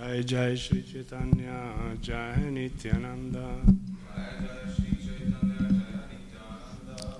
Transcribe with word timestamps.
Jai 0.00 0.22
Jai 0.22 0.54
Shri 0.54 0.82
Chaitanya 0.82 1.94
Jai 2.00 2.48
Nityananda. 2.50 3.60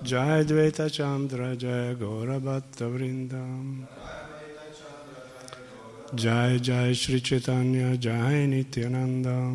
Jai 0.01 0.43
Dvaita 0.43 0.91
Chandra 0.91 1.55
Jai 1.55 1.93
Gaura 1.93 2.39
Bhatta 2.39 2.85
Vrindam. 2.85 3.85
Jai 6.15 6.57
Jai 6.57 6.93
Shri 6.93 7.21
Chaitanya 7.21 7.95
Jai 7.97 8.47
Nityananda 8.47 9.53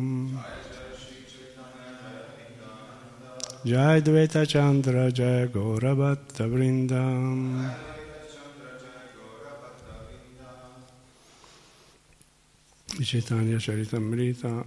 Jai 3.65 3.99
Dvaita 3.99 4.47
Chandra 4.47 5.11
Jai 5.11 5.47
Gaura 5.47 5.93
Bhatta 5.93 6.47
Vrindam. 6.47 7.69
di 7.69 7.86
Chaitanya 13.07 13.57
Charitamrita 13.57 14.65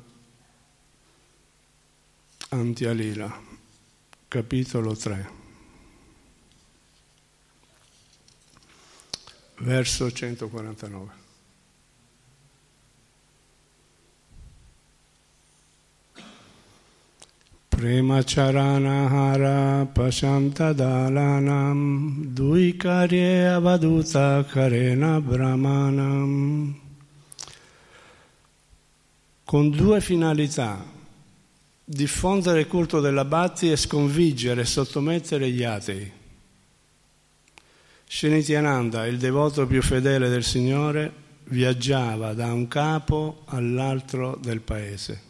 Antialila 2.49 3.31
capitolo 4.29 4.95
3 4.95 5.31
verso 9.59 10.11
149 10.11 11.13
Premacharanahara 17.69 19.85
Pashantadalanam 19.93 22.33
Duikarye 22.33 23.53
Avaduta 23.53 24.43
Karena 24.51 25.21
Brahmanam 25.21 26.80
con 29.51 29.69
due 29.69 30.01
finalità, 30.01 30.81
diffondere 31.85 32.61
il 32.61 32.69
culto 32.69 33.01
dell'abbatti 33.01 33.69
e 33.69 33.77
sconfiggere 33.77 34.61
e 34.61 34.65
sottomettere 34.65 35.51
gli 35.51 35.65
atei. 35.65 36.09
Shenityananda, 38.07 39.09
il 39.09 39.19
devoto 39.19 39.67
più 39.67 39.83
fedele 39.83 40.29
del 40.29 40.45
Signore, 40.45 41.13
viaggiava 41.47 42.33
da 42.33 42.53
un 42.53 42.69
capo 42.69 43.43
all'altro 43.47 44.39
del 44.41 44.61
paese. 44.61 45.23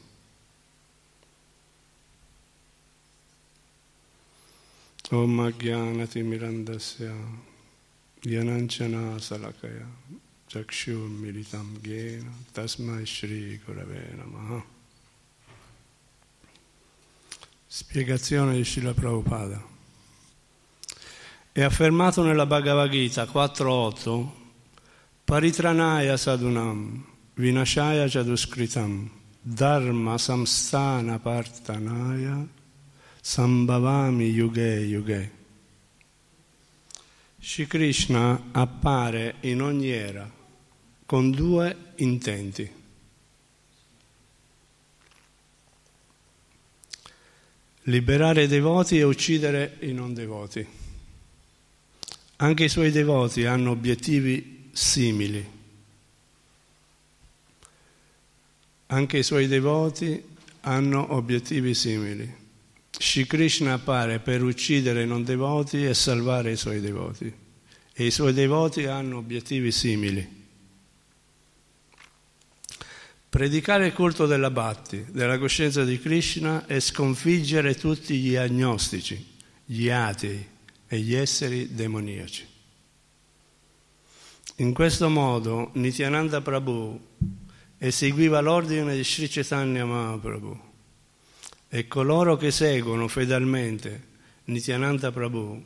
Om 5.12 5.40
Agyanati 5.40 6.22
Mirandasya 6.22 7.14
Yananchana 8.20 9.18
Salakaya 9.18 10.29
Chakshur 10.50 11.08
Militam 11.08 11.80
Gena 11.80 12.28
Tasmai 12.52 13.06
Shri 13.06 13.60
Gurave 13.64 14.16
Namaha 14.16 14.60
Spiegazione 17.68 18.56
di 18.56 18.64
Srila 18.64 18.92
Prabhupada. 18.92 19.64
È 21.52 21.62
affermato 21.62 22.24
nella 22.24 22.46
Bhagavad 22.46 22.90
Gita 22.90 23.28
4.8 23.32 24.26
Paritranaya 25.24 26.16
sadunam 26.16 27.06
vinashaya 27.34 28.08
chaduskritam 28.08 29.08
dharma 29.40 30.18
samstana 30.18 31.20
partanaya 31.20 32.44
sambhavami 33.22 34.24
yuge 34.24 34.80
yuge. 34.80 35.30
Shri 37.38 37.68
Krishna 37.68 38.48
appare 38.50 39.36
in 39.42 39.62
ogni 39.62 39.90
era 39.90 40.38
con 41.10 41.32
due 41.32 41.76
intenti. 41.96 42.70
Liberare 47.82 48.44
i 48.44 48.46
devoti 48.46 48.98
e 48.98 49.02
uccidere 49.02 49.78
i 49.80 49.92
non 49.92 50.14
devoti. 50.14 50.64
Anche 52.36 52.62
i 52.62 52.68
suoi 52.68 52.92
devoti 52.92 53.44
hanno 53.44 53.72
obiettivi 53.72 54.68
simili. 54.70 55.44
Anche 58.86 59.18
i 59.18 59.24
suoi 59.24 59.48
devoti 59.48 60.22
hanno 60.60 61.12
obiettivi 61.12 61.74
simili. 61.74 62.32
Shri 62.88 63.26
Krishna 63.26 63.72
appare 63.72 64.20
per 64.20 64.44
uccidere 64.44 65.02
i 65.02 65.08
non 65.08 65.24
devoti 65.24 65.84
e 65.84 65.92
salvare 65.92 66.52
i 66.52 66.56
suoi 66.56 66.80
devoti. 66.80 67.34
E 67.92 68.06
i 68.06 68.12
suoi 68.12 68.32
devoti 68.32 68.86
hanno 68.86 69.16
obiettivi 69.16 69.72
simili. 69.72 70.38
Predicare 73.30 73.86
il 73.86 73.92
culto 73.92 74.26
della 74.26 74.50
Bhakti, 74.50 75.06
della 75.08 75.38
coscienza 75.38 75.84
di 75.84 76.00
Krishna 76.00 76.66
e 76.66 76.80
sconfiggere 76.80 77.76
tutti 77.76 78.18
gli 78.18 78.34
agnostici, 78.34 79.24
gli 79.64 79.88
atei 79.88 80.44
e 80.88 80.98
gli 80.98 81.14
esseri 81.14 81.72
demoniaci. 81.72 82.44
In 84.56 84.74
questo 84.74 85.08
modo 85.08 85.70
Nityananda 85.74 86.40
Prabhu 86.40 87.00
eseguiva 87.78 88.40
l'ordine 88.40 88.96
di 88.96 89.04
Sri 89.04 89.28
Chaitanya 89.28 89.84
Mahaprabhu 89.84 90.60
e 91.68 91.86
coloro 91.86 92.36
che 92.36 92.50
seguono 92.50 93.06
fedelmente 93.06 94.08
Nityananda 94.46 95.12
Prabhu 95.12 95.64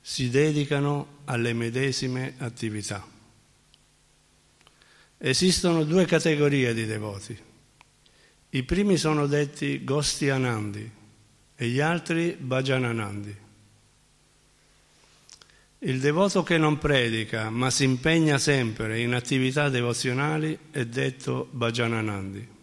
si 0.00 0.28
dedicano 0.28 1.20
alle 1.26 1.52
medesime 1.52 2.34
attività. 2.38 3.15
Esistono 5.18 5.84
due 5.84 6.04
categorie 6.04 6.74
di 6.74 6.86
devoti. 6.86 7.36
I 8.50 8.62
primi 8.62 8.96
sono 8.96 9.26
detti 9.26 9.84
Gosti 9.84 10.28
Anandi 10.28 10.90
e 11.56 11.66
gli 11.66 11.80
altri 11.80 12.36
Bhajananandi. 12.38 13.36
Il 15.80 16.00
devoto 16.00 16.42
che 16.42 16.58
non 16.58 16.78
predica 16.78 17.50
ma 17.50 17.70
si 17.70 17.84
impegna 17.84 18.38
sempre 18.38 19.00
in 19.00 19.14
attività 19.14 19.68
devozionali 19.68 20.58
è 20.70 20.84
detto 20.84 21.48
Bhajananandi 21.50 22.54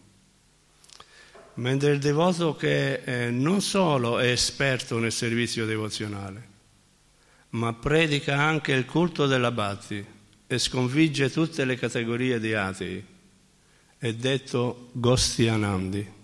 mentre 1.55 1.91
il 1.91 1.99
devoto 1.99 2.55
che 2.55 3.01
eh, 3.03 3.29
non 3.29 3.61
solo 3.61 4.19
è 4.19 4.29
esperto 4.29 4.97
nel 4.97 5.11
servizio 5.11 5.65
devozionale, 5.65 6.47
ma 7.49 7.73
predica 7.73 8.39
anche 8.39 8.71
il 8.71 8.85
culto 8.85 9.27
della 9.27 9.51
Bhakti 9.51 10.05
e 10.53 10.59
sconfigge 10.59 11.31
tutte 11.31 11.65
le 11.65 11.75
categorie 11.77 12.39
di 12.39 12.53
atei, 12.53 13.03
è 13.97 14.13
detto 14.13 14.89
Gostianandi. 14.91 16.21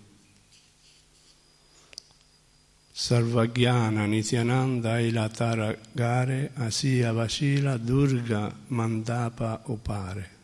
Sarvagyana 2.92 4.04
Nityananda 4.04 5.00
Ilataragare 5.00 6.50
Asiya 6.54 7.12
Vashila 7.12 7.78
Durga 7.78 8.54
Mandapa 8.66 9.62
Upare. 9.66 10.38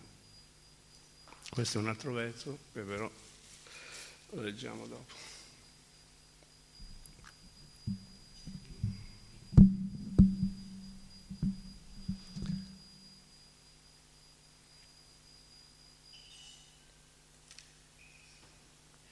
Questo 1.50 1.78
è 1.78 1.80
un 1.82 1.88
altro 1.88 2.12
verso 2.12 2.58
che 2.72 2.80
però 2.80 3.10
lo 4.30 4.40
leggiamo 4.40 4.86
dopo. 4.86 5.25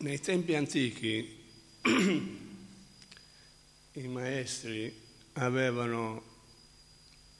Nei 0.04 0.20
tempi 0.20 0.54
antichi 0.54 1.42
i 3.92 4.06
maestri 4.06 4.94
avevano 5.32 6.22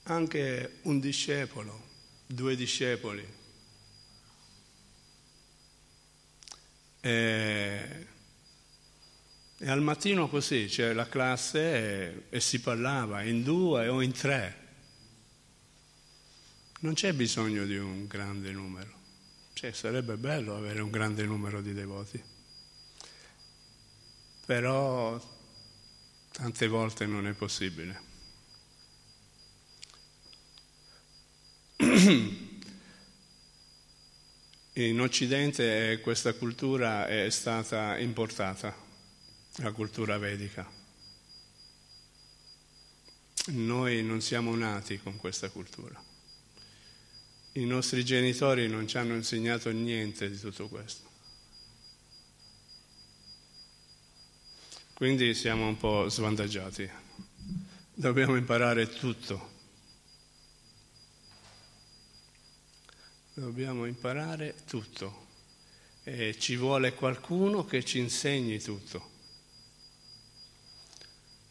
anche 0.05 0.79
un 0.81 0.99
discepolo, 0.99 1.79
due 2.25 2.55
discepoli. 2.55 3.23
E, 7.01 8.07
e 9.59 9.69
al 9.69 9.83
mattino 9.83 10.27
così 10.27 10.65
c'era 10.65 10.95
la 10.95 11.07
classe 11.07 11.59
e, 11.59 12.23
e 12.31 12.39
si 12.39 12.61
parlava 12.61 13.21
in 13.21 13.43
due 13.43 13.87
o 13.89 14.01
in 14.01 14.11
tre. 14.11 14.63
Non 16.79 16.95
c'è 16.95 17.13
bisogno 17.13 17.65
di 17.65 17.77
un 17.77 18.07
grande 18.07 18.51
numero. 18.51 18.91
Cioè, 19.53 19.71
sarebbe 19.71 20.17
bello 20.17 20.55
avere 20.55 20.81
un 20.81 20.89
grande 20.89 21.23
numero 21.25 21.61
di 21.61 21.71
devoti. 21.71 22.33
Però 24.45 25.19
tante 26.31 26.67
volte 26.67 27.05
non 27.05 27.25
è 27.27 27.33
possibile. 27.33 28.01
In 34.77 34.99
Occidente 34.99 35.99
questa 36.01 36.33
cultura 36.33 37.07
è 37.07 37.29
stata 37.29 37.97
importata, 37.97 38.75
la 39.57 39.71
cultura 39.71 40.17
vedica. 40.17 40.69
Noi 43.47 44.03
non 44.03 44.21
siamo 44.21 44.55
nati 44.55 44.99
con 44.99 45.17
questa 45.17 45.49
cultura. 45.49 46.03
i 47.53 47.65
nostri 47.65 48.03
genitori 48.03 48.67
non 48.67 48.85
ci 48.85 48.97
hanno 48.97 49.15
insegnato 49.15 49.71
niente 49.71 50.29
di 50.29 50.37
tutto 50.37 50.67
questo. 50.67 51.04
Quindi 54.95 55.33
siamo 55.33 55.67
un 55.67 55.75
po' 55.75 56.07
svantaggiati. 56.07 56.89
Dobbiamo 57.93 58.37
imparare 58.37 58.87
tutto. 58.87 59.51
Dobbiamo 63.33 63.85
imparare 63.87 64.55
tutto. 64.65 65.27
E 66.05 66.37
ci 66.39 66.55
vuole 66.55 66.93
qualcuno 66.93 67.65
che 67.65 67.83
ci 67.83 67.99
insegni 67.99 68.61
tutto. 68.61 69.11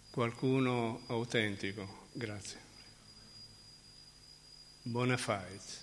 Qualcuno 0.09 1.03
autentico. 1.09 2.07
Grazie. 2.13 2.61
Bona 4.81 5.19
fide. 5.19 5.83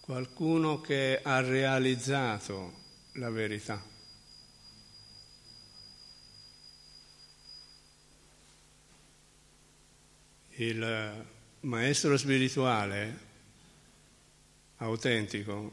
Qualcuno 0.00 0.80
che 0.80 1.20
ha 1.22 1.40
realizzato 1.40 2.72
la 3.12 3.28
verità. 3.28 3.93
Il 10.56 11.26
maestro 11.60 12.16
spirituale 12.16 13.18
autentico, 14.76 15.72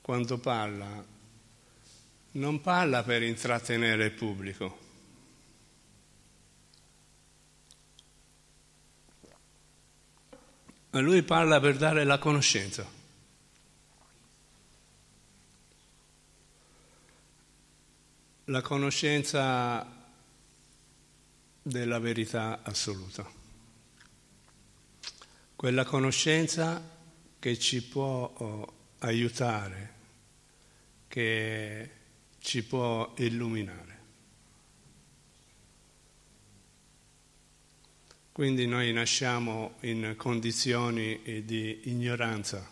quando 0.00 0.38
parla, 0.38 1.04
non 2.32 2.60
parla 2.62 3.02
per 3.02 3.22
intrattenere 3.22 4.06
il 4.06 4.12
pubblico. 4.12 4.78
Ma 10.90 11.00
lui 11.00 11.22
parla 11.22 11.60
per 11.60 11.76
dare 11.76 12.04
la 12.04 12.18
conoscenza. 12.18 12.94
La 18.44 18.62
conoscenza 18.62 19.84
della 21.60 21.98
verità 21.98 22.60
assoluta 22.62 23.44
quella 25.56 25.84
conoscenza 25.84 26.94
che 27.38 27.58
ci 27.58 27.82
può 27.82 28.30
oh, 28.36 28.74
aiutare, 28.98 29.94
che 31.08 31.90
ci 32.38 32.62
può 32.62 33.14
illuminare. 33.16 33.84
Quindi 38.32 38.66
noi 38.66 38.92
nasciamo 38.92 39.76
in 39.80 40.12
condizioni 40.18 41.42
di 41.46 41.80
ignoranza. 41.84 42.70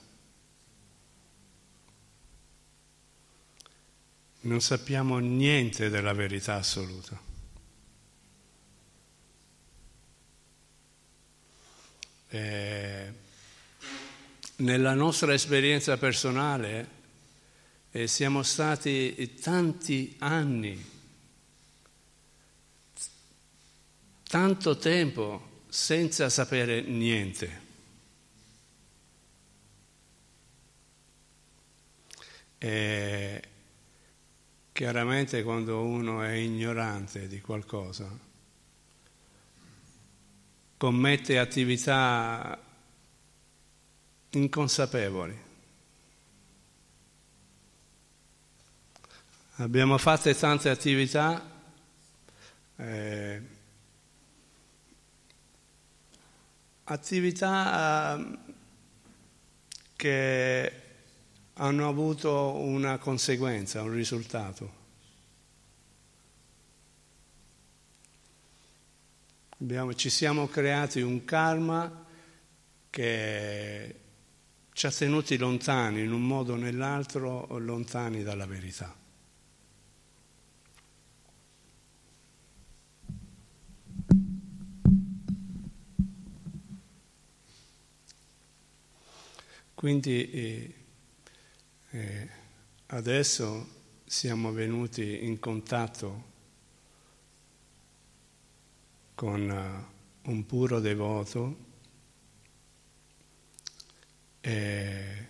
Non 4.40 4.60
sappiamo 4.60 5.18
niente 5.20 5.88
della 5.88 6.12
verità 6.12 6.56
assoluta. 6.56 7.33
Eh, 12.34 13.12
nella 14.56 14.94
nostra 14.94 15.32
esperienza 15.34 15.96
personale 15.96 16.88
eh, 17.92 18.08
siamo 18.08 18.42
stati 18.42 19.34
tanti 19.40 20.16
anni, 20.18 20.84
tanto 24.24 24.76
tempo 24.78 25.62
senza 25.68 26.28
sapere 26.28 26.80
niente. 26.80 27.60
E 32.58 33.42
chiaramente 34.72 35.44
quando 35.44 35.84
uno 35.84 36.20
è 36.20 36.32
ignorante 36.32 37.28
di 37.28 37.40
qualcosa, 37.40 38.33
commette 40.84 41.38
attività 41.38 42.60
inconsapevoli. 44.32 45.34
Abbiamo 49.54 49.96
fatto 49.96 50.34
tante 50.34 50.68
attività 50.68 51.42
eh, 52.76 53.40
attività 56.84 58.18
eh, 58.18 58.38
che 59.96 60.72
hanno 61.54 61.88
avuto 61.88 62.58
una 62.58 62.98
conseguenza, 62.98 63.80
un 63.80 63.92
risultato. 63.94 64.83
Abbiamo, 69.64 69.94
ci 69.94 70.10
siamo 70.10 70.46
creati 70.46 71.00
un 71.00 71.24
karma 71.24 72.04
che 72.90 74.00
ci 74.74 74.86
ha 74.86 74.90
tenuti 74.90 75.38
lontani 75.38 76.02
in 76.02 76.12
un 76.12 76.20
modo 76.20 76.52
o 76.52 76.56
nell'altro, 76.56 77.46
lontani 77.56 78.22
dalla 78.22 78.44
verità. 78.44 78.94
Quindi 89.72 90.30
eh, 90.30 90.74
eh, 91.88 92.28
adesso 92.88 93.66
siamo 94.04 94.52
venuti 94.52 95.24
in 95.24 95.38
contatto 95.38 96.32
con 99.14 99.50
eh, 99.50 100.30
un 100.30 100.46
puro 100.46 100.80
devoto 100.80 101.56
e, 104.40 105.28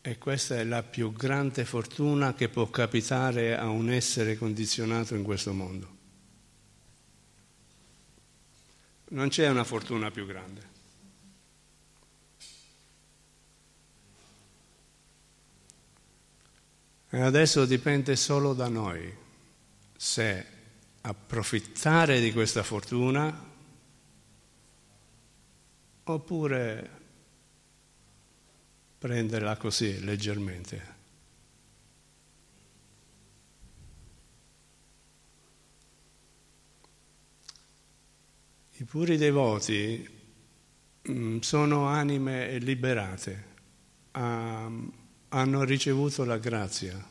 e 0.00 0.18
questa 0.18 0.56
è 0.56 0.64
la 0.64 0.82
più 0.82 1.12
grande 1.12 1.64
fortuna 1.64 2.34
che 2.34 2.48
può 2.48 2.68
capitare 2.70 3.56
a 3.56 3.68
un 3.68 3.90
essere 3.90 4.36
condizionato 4.36 5.14
in 5.14 5.22
questo 5.22 5.52
mondo. 5.52 5.98
Non 9.10 9.28
c'è 9.28 9.48
una 9.48 9.64
fortuna 9.64 10.10
più 10.10 10.24
grande. 10.24 10.68
E 17.10 17.20
adesso 17.20 17.66
dipende 17.66 18.14
solo 18.14 18.54
da 18.54 18.68
noi 18.68 19.12
se 19.96 20.46
approfittare 21.02 22.20
di 22.20 22.32
questa 22.32 22.62
fortuna 22.62 23.48
oppure 26.04 26.90
prenderla 28.98 29.56
così 29.56 30.02
leggermente. 30.04 30.98
I 38.72 38.84
puri 38.84 39.16
devoti 39.16 40.08
mm, 41.10 41.38
sono 41.40 41.86
anime 41.86 42.58
liberate, 42.58 43.48
hanno 44.12 45.64
ricevuto 45.64 46.24
la 46.24 46.38
grazia 46.38 47.08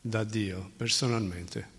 da 0.00 0.24
Dio 0.24 0.70
personalmente. 0.76 1.77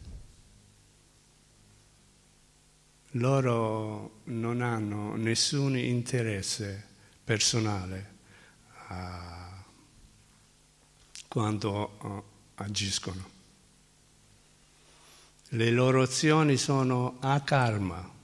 Loro 3.13 4.21
non 4.25 4.61
hanno 4.61 5.15
nessun 5.15 5.75
interesse 5.77 6.85
personale 7.23 8.15
uh, 8.89 9.63
quando 11.27 11.97
uh, 12.01 12.23
agiscono. 12.55 13.37
Le 15.53 15.71
loro 15.71 16.03
azioni 16.03 16.57
sono 16.57 17.17
a 17.21 17.41
karma. 17.41 18.17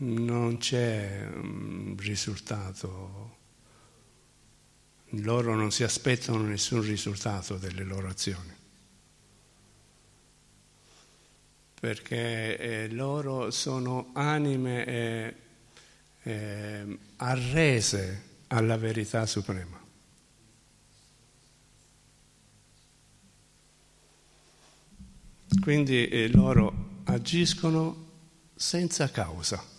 Non 0.00 0.58
c'è 0.58 1.28
un 1.32 1.94
risultato. 1.98 3.36
Loro 5.12 5.54
non 5.54 5.70
si 5.70 5.84
aspettano 5.84 6.42
nessun 6.42 6.82
risultato 6.82 7.56
delle 7.56 7.84
loro 7.84 8.08
azioni. 8.08 8.57
perché 11.80 12.58
eh, 12.58 12.88
loro 12.88 13.50
sono 13.50 14.10
anime 14.14 14.84
eh, 14.84 15.34
eh, 16.22 16.98
arrese 17.16 18.22
alla 18.48 18.76
verità 18.76 19.26
suprema. 19.26 19.76
Quindi 25.60 26.30
loro 26.30 27.02
agiscono 27.04 28.06
senza 28.54 29.10
causa. 29.10 29.76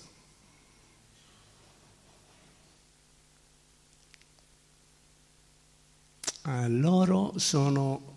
loro 6.68 7.34
sono 7.38 8.09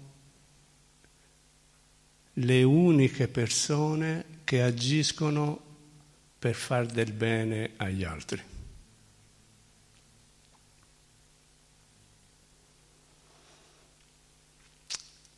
le 2.34 2.62
uniche 2.62 3.28
persone 3.28 4.24
che 4.44 4.62
agiscono 4.62 5.60
per 6.38 6.54
far 6.54 6.86
del 6.86 7.12
bene 7.12 7.72
agli 7.76 8.04
altri. 8.04 8.42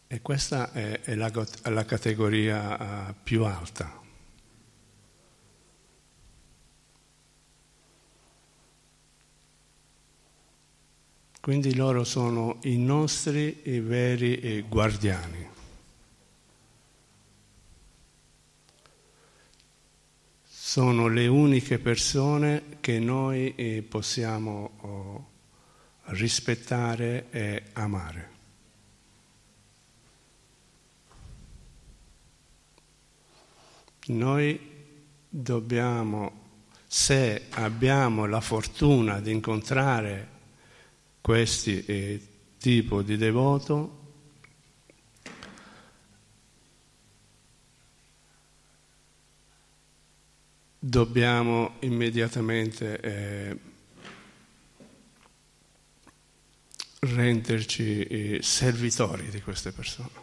E 0.06 0.22
questa 0.22 0.70
è, 0.70 1.00
è 1.00 1.14
la, 1.16 1.30
la, 1.64 1.84
categoria 1.84 3.08
uh, 3.08 3.14
più 3.22 3.44
alta. 3.44 4.00
Quindi 11.40 11.74
loro 11.74 12.04
sono 12.04 12.58
i 12.62 12.78
nostri 12.78 13.60
i 13.64 13.80
veri 13.80 14.64
guardiani. 14.68 15.53
Sono 20.75 21.07
le 21.07 21.28
uniche 21.28 21.78
persone 21.78 22.78
che 22.81 22.99
noi 22.99 23.54
eh, 23.54 23.85
possiamo 23.88 24.71
oh, 24.81 25.31
rispettare 26.07 27.26
e 27.31 27.62
amare. 27.75 28.31
Noi 34.07 34.59
dobbiamo, 35.28 36.33
se 36.88 37.43
abbiamo 37.50 38.26
la 38.26 38.40
fortuna 38.40 39.21
di 39.21 39.31
incontrare 39.31 40.28
questi 41.21 41.85
eh, 41.85 42.21
tipo 42.59 43.02
di 43.02 43.16
devoto, 43.16 44.03
dobbiamo 50.87 51.76
immediatamente 51.81 53.00
eh, 53.00 53.59
renderci 56.99 58.38
servitori 58.43 59.31
di 59.31 59.41
queste 59.41 59.73
persone. 59.73 60.23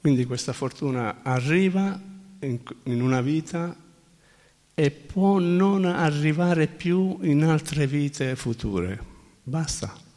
Quindi 0.00 0.24
questa 0.26 0.52
fortuna 0.52 1.22
arriva 1.24 2.00
in, 2.38 2.60
in 2.84 3.02
una 3.02 3.20
vita 3.20 3.76
e 4.72 4.90
può 4.92 5.40
non 5.40 5.84
arrivare 5.84 6.68
più 6.68 7.18
in 7.22 7.42
altre 7.42 7.88
vite 7.88 8.36
future. 8.36 9.04
Basta. 9.42 10.09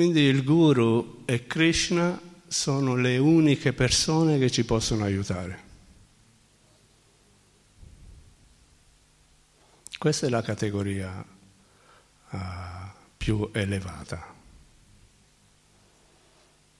Quindi 0.00 0.22
il 0.22 0.44
guru 0.44 1.24
e 1.26 1.46
Krishna 1.46 2.18
sono 2.48 2.96
le 2.96 3.18
uniche 3.18 3.74
persone 3.74 4.38
che 4.38 4.50
ci 4.50 4.64
possono 4.64 5.04
aiutare. 5.04 5.62
Questa 9.98 10.26
è 10.26 10.30
la 10.30 10.40
categoria 10.40 11.22
uh, 12.30 12.38
più 13.14 13.50
elevata. 13.52 14.34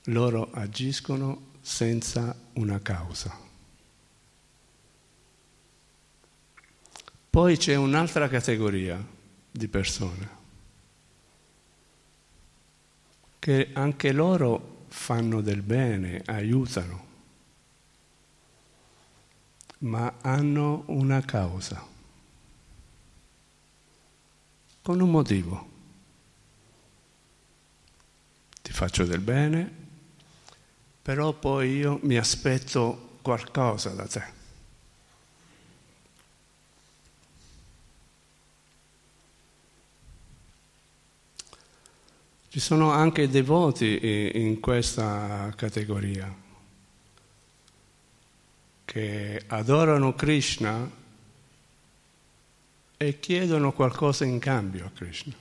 Loro 0.04 0.50
agiscono 0.52 1.48
senza 1.60 2.34
una 2.54 2.80
causa. 2.80 3.38
Poi 7.28 7.58
c'è 7.58 7.74
un'altra 7.74 8.28
categoria 8.28 8.98
di 9.50 9.68
persone 9.68 10.39
che 13.40 13.70
anche 13.72 14.12
loro 14.12 14.84
fanno 14.88 15.40
del 15.40 15.62
bene, 15.62 16.22
aiutano, 16.26 17.08
ma 19.78 20.18
hanno 20.20 20.84
una 20.86 21.22
causa 21.22 21.84
con 24.82 25.00
un 25.00 25.10
motivo. 25.10 25.68
Ti 28.60 28.72
faccio 28.72 29.04
del 29.04 29.20
bene, 29.20 29.72
però 31.00 31.32
poi 31.32 31.76
io 31.76 31.98
mi 32.02 32.18
aspetto 32.18 33.18
qualcosa 33.22 33.90
da 33.90 34.06
te. 34.06 34.39
Ci 42.52 42.58
sono 42.58 42.90
anche 42.90 43.28
devoti 43.28 44.00
in 44.34 44.58
questa 44.58 45.52
categoria 45.54 46.34
che 48.84 49.44
adorano 49.46 50.16
Krishna 50.16 50.90
e 52.96 53.20
chiedono 53.20 53.70
qualcosa 53.72 54.24
in 54.24 54.40
cambio 54.40 54.86
a 54.86 54.90
Krishna. 54.92 55.32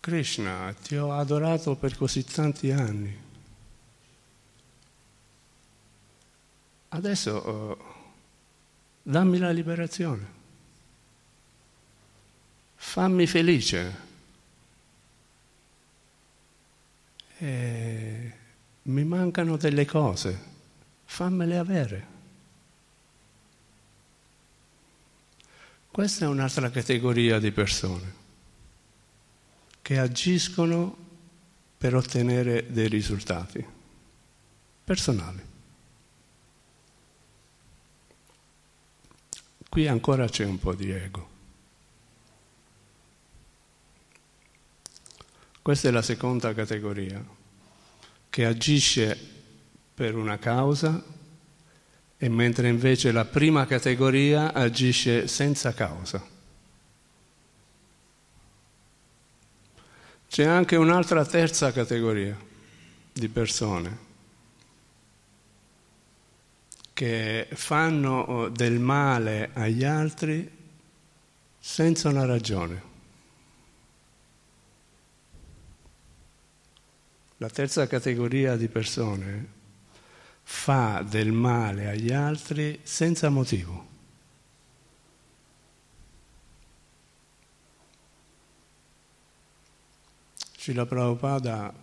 Krishna, 0.00 0.74
ti 0.82 0.96
ho 0.96 1.12
adorato 1.12 1.76
per 1.76 1.96
così 1.96 2.24
tanti 2.24 2.72
anni. 2.72 3.30
Adesso 6.94 7.48
uh, 7.48 7.84
dammi 9.02 9.38
la 9.38 9.50
liberazione. 9.50 10.40
Fammi 12.74 13.26
felice. 13.26 14.10
eh, 17.42 18.32
mi 18.82 19.04
mancano 19.04 19.56
delle 19.56 19.84
cose, 19.84 20.38
fammele 21.04 21.58
avere. 21.58 22.06
Questa 25.90 26.24
è 26.24 26.28
un'altra 26.28 26.70
categoria 26.70 27.40
di 27.40 27.50
persone 27.50 28.20
che 29.82 29.98
agiscono 29.98 30.96
per 31.76 31.96
ottenere 31.96 32.70
dei 32.70 32.88
risultati 32.88 33.64
personali. 34.84 35.51
Qui 39.72 39.88
ancora 39.88 40.28
c'è 40.28 40.44
un 40.44 40.58
po' 40.58 40.74
di 40.74 40.90
ego. 40.90 41.30
Questa 45.62 45.88
è 45.88 45.90
la 45.90 46.02
seconda 46.02 46.52
categoria, 46.52 47.24
che 48.28 48.44
agisce 48.44 49.18
per 49.94 50.14
una 50.14 50.36
causa 50.36 51.02
e 52.18 52.28
mentre 52.28 52.68
invece 52.68 53.12
la 53.12 53.24
prima 53.24 53.64
categoria 53.64 54.52
agisce 54.52 55.26
senza 55.26 55.72
causa. 55.72 56.22
C'è 60.28 60.44
anche 60.44 60.76
un'altra 60.76 61.24
terza 61.24 61.72
categoria 61.72 62.38
di 63.10 63.28
persone 63.30 64.10
che 67.02 67.48
fanno 67.52 68.48
del 68.50 68.78
male 68.78 69.50
agli 69.54 69.82
altri 69.82 70.48
senza 71.58 72.08
una 72.08 72.24
ragione. 72.24 72.82
La 77.38 77.50
terza 77.50 77.88
categoria 77.88 78.54
di 78.54 78.68
persone 78.68 79.48
fa 80.44 81.02
del 81.04 81.32
male 81.32 81.88
agli 81.88 82.12
altri 82.12 82.78
senza 82.84 83.30
motivo. 83.30 83.88
Srila 90.56 90.86
Prabhupada 90.86 91.74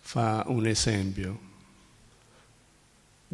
fa 0.00 0.44
un 0.46 0.66
esempio 0.66 1.52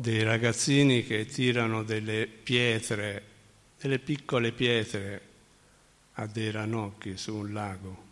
dei 0.01 0.23
ragazzini 0.23 1.05
che 1.05 1.27
tirano 1.27 1.83
delle 1.83 2.27
pietre, 2.27 3.23
delle 3.79 3.99
piccole 3.99 4.51
pietre 4.51 5.23
a 6.15 6.27
dei 6.27 6.51
ranocchi 6.51 7.19
su 7.19 7.35
un 7.35 7.53
lago. 7.53 8.09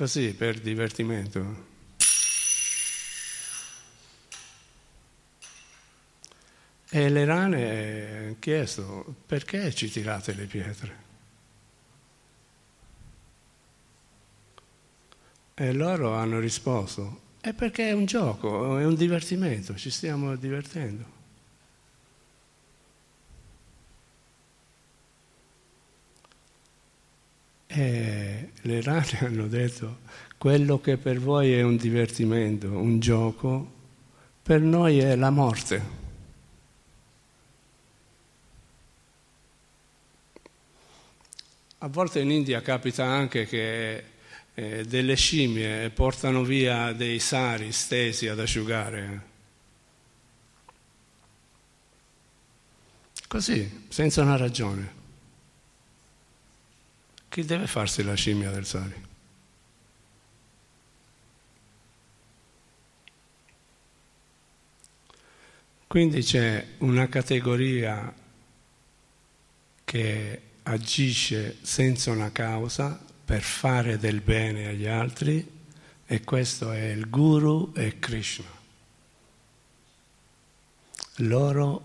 così 0.00 0.32
per 0.32 0.58
divertimento. 0.60 1.68
E 6.88 7.08
le 7.10 7.24
rane 7.26 8.16
hanno 8.16 8.36
chiesto 8.38 9.14
perché 9.26 9.74
ci 9.74 9.90
tirate 9.90 10.32
le 10.32 10.46
pietre? 10.46 11.09
E 15.60 15.74
loro 15.74 16.14
hanno 16.14 16.40
risposto, 16.40 17.20
è 17.38 17.52
perché 17.52 17.90
è 17.90 17.92
un 17.92 18.06
gioco, 18.06 18.78
è 18.78 18.86
un 18.86 18.94
divertimento, 18.94 19.76
ci 19.76 19.90
stiamo 19.90 20.34
divertendo. 20.34 21.04
E 27.66 28.50
le 28.58 28.80
rane 28.80 29.18
hanno 29.20 29.48
detto, 29.48 29.98
quello 30.38 30.80
che 30.80 30.96
per 30.96 31.20
voi 31.20 31.52
è 31.52 31.60
un 31.60 31.76
divertimento, 31.76 32.70
un 32.70 32.98
gioco, 32.98 33.70
per 34.42 34.62
noi 34.62 34.98
è 35.00 35.14
la 35.14 35.28
morte. 35.28 35.82
A 41.76 41.88
volte 41.88 42.20
in 42.20 42.30
India 42.30 42.62
capita 42.62 43.04
anche 43.04 43.44
che 43.44 44.04
eh, 44.54 44.84
delle 44.84 45.14
scimmie 45.14 45.90
portano 45.90 46.42
via 46.42 46.92
dei 46.92 47.18
sari 47.18 47.72
stesi 47.72 48.28
ad 48.28 48.38
asciugare. 48.38 49.28
Così, 53.26 53.86
senza 53.88 54.22
una 54.22 54.36
ragione. 54.36 54.98
Chi 57.28 57.44
deve 57.44 57.68
farsi 57.68 58.02
la 58.02 58.14
scimmia 58.14 58.50
del 58.50 58.66
sari? 58.66 59.08
Quindi 65.86 66.22
c'è 66.22 66.66
una 66.78 67.08
categoria 67.08 68.14
che 69.84 70.42
agisce 70.62 71.56
senza 71.62 72.12
una 72.12 72.30
causa 72.30 73.08
per 73.30 73.42
fare 73.42 73.96
del 73.96 74.22
bene 74.22 74.66
agli 74.66 74.88
altri 74.88 75.48
e 76.04 76.20
questo 76.22 76.72
è 76.72 76.86
il 76.86 77.08
Guru 77.08 77.72
e 77.76 78.00
Krishna. 78.00 78.50
Loro 81.18 81.82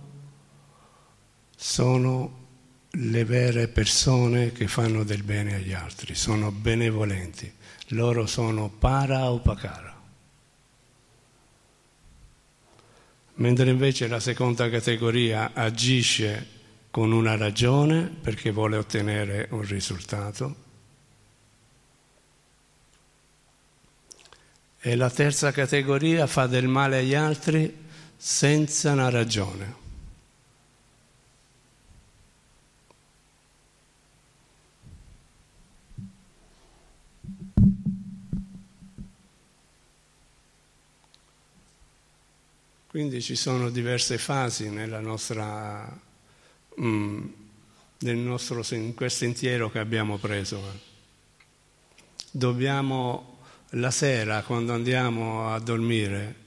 sono 1.56 2.48
le 2.90 3.26
vere 3.26 3.68
persone 3.68 4.54
che 4.54 4.68
fanno 4.68 5.04
del 5.04 5.22
bene 5.22 5.54
agli 5.54 5.72
altri, 5.72 6.16
sono 6.16 6.50
benevolenti, 6.52 7.54
loro 7.90 8.26
sono 8.26 8.68
para 8.68 9.30
upakara. 9.30 10.02
Mentre 13.36 13.70
invece 13.70 14.08
la 14.08 14.20
seconda 14.20 14.68
categoria 14.72 15.52
agisce 15.54 16.48
con 16.90 17.12
una 17.12 17.38
ragione 17.38 18.02
perché 18.02 18.50
vuole 18.50 18.78
ottenere 18.78 19.48
un 19.52 19.62
risultato. 19.62 20.64
E 24.88 24.96
la 24.96 25.10
terza 25.10 25.52
categoria 25.52 26.28
fa 26.28 26.46
del 26.46 26.68
male 26.68 27.00
agli 27.00 27.16
altri 27.16 27.76
senza 28.16 28.92
una 28.92 29.10
ragione. 29.10 29.76
Quindi 42.86 43.24
ci 43.24 43.36
sono 43.36 43.72
diverse 43.72 44.20
fasi 44.20 44.70
nella 44.70 45.00
nostra 45.00 46.00
mm, 46.80 47.28
nel 48.02 48.18
nostro 48.18 48.62
sentiero 48.62 49.72
che 49.72 49.80
abbiamo 49.80 50.20
preso. 50.20 50.62
Dobbiamo 52.30 53.35
la 53.72 53.92
sera, 53.92 54.44
quando 54.44 54.74
andiamo 54.74 55.54
a 55.54 55.60
dormire, 55.60 56.44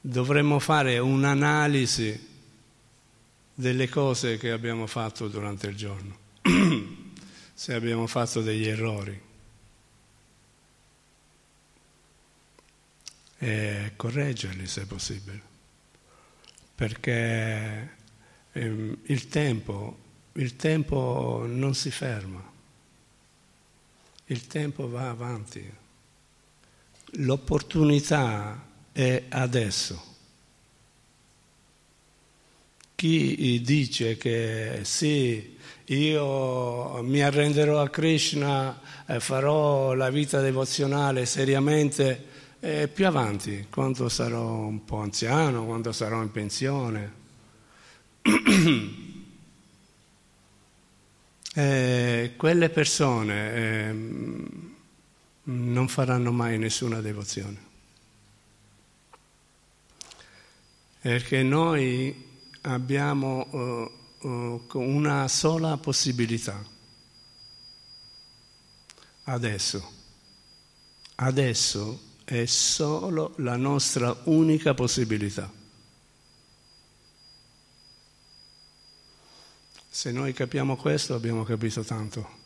dovremmo 0.00 0.58
fare 0.58 0.98
un'analisi 0.98 2.32
delle 3.54 3.88
cose 3.88 4.36
che 4.36 4.50
abbiamo 4.50 4.86
fatto 4.86 5.28
durante 5.28 5.68
il 5.68 5.76
giorno, 5.76 6.16
se 7.54 7.74
abbiamo 7.74 8.06
fatto 8.06 8.40
degli 8.42 8.66
errori. 8.66 9.22
E 13.38 13.92
correggerli 13.96 14.66
se 14.66 14.86
possibile, 14.86 15.42
perché 16.74 17.96
ehm, 18.52 18.98
il 19.04 19.28
tempo, 19.28 19.98
il 20.32 20.56
tempo 20.56 21.44
non 21.46 21.74
si 21.74 21.90
ferma, 21.90 22.42
il 24.26 24.46
tempo 24.46 24.88
va 24.88 25.10
avanti, 25.10 25.82
l'opportunità 27.16 28.66
è 28.92 29.24
adesso. 29.28 30.12
Chi 32.94 33.60
dice 33.62 34.16
che 34.16 34.80
sì, 34.82 35.56
io 35.86 37.02
mi 37.02 37.22
arrenderò 37.22 37.80
a 37.82 37.90
Krishna, 37.90 38.80
e 39.06 39.20
farò 39.20 39.92
la 39.94 40.10
vita 40.10 40.40
devozionale 40.40 41.26
seriamente, 41.26 42.32
eh, 42.60 42.88
più 42.88 43.06
avanti, 43.06 43.66
quando 43.68 44.08
sarò 44.08 44.48
un 44.66 44.84
po' 44.84 44.98
anziano, 44.98 45.66
quando 45.66 45.92
sarò 45.92 46.22
in 46.22 46.30
pensione. 46.30 47.22
eh, 51.54 52.32
quelle 52.36 52.70
persone 52.70 53.52
eh, 53.52 53.94
non 55.44 55.88
faranno 55.88 56.32
mai 56.32 56.58
nessuna 56.58 57.00
devozione. 57.00 57.72
Perché 61.00 61.42
noi 61.42 62.32
abbiamo 62.62 63.46
uh, 63.50 64.26
uh, 64.26 64.68
una 64.72 65.28
sola 65.28 65.76
possibilità. 65.76 66.64
Adesso. 69.24 69.92
Adesso 71.16 72.00
è 72.24 72.46
solo 72.46 73.34
la 73.36 73.56
nostra 73.56 74.16
unica 74.24 74.72
possibilità. 74.72 75.50
Se 79.90 80.10
noi 80.10 80.32
capiamo 80.32 80.76
questo 80.76 81.14
abbiamo 81.14 81.44
capito 81.44 81.84
tanto. 81.84 82.43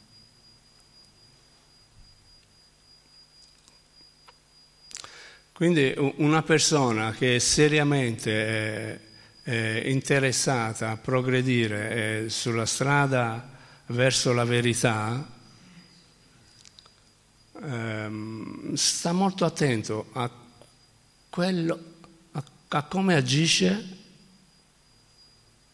Quindi 5.59 5.93
una 6.19 6.45
persona 6.45 7.11
che 7.11 7.35
è 7.35 7.39
seriamente 7.41 9.01
è 9.43 9.83
interessata 9.87 10.91
a 10.91 10.97
progredire 10.97 12.29
sulla 12.29 12.65
strada 12.65 13.57
verso 13.87 14.33
la 14.33 14.45
verità, 14.45 15.29
ehm, 17.61 18.73
sta 18.75 19.11
molto 19.11 19.45
attento 19.45 20.11
a, 20.13 20.31
quello, 21.29 21.79
a, 22.31 22.45
a 22.69 22.83
come 22.85 23.17
agisce, 23.17 23.97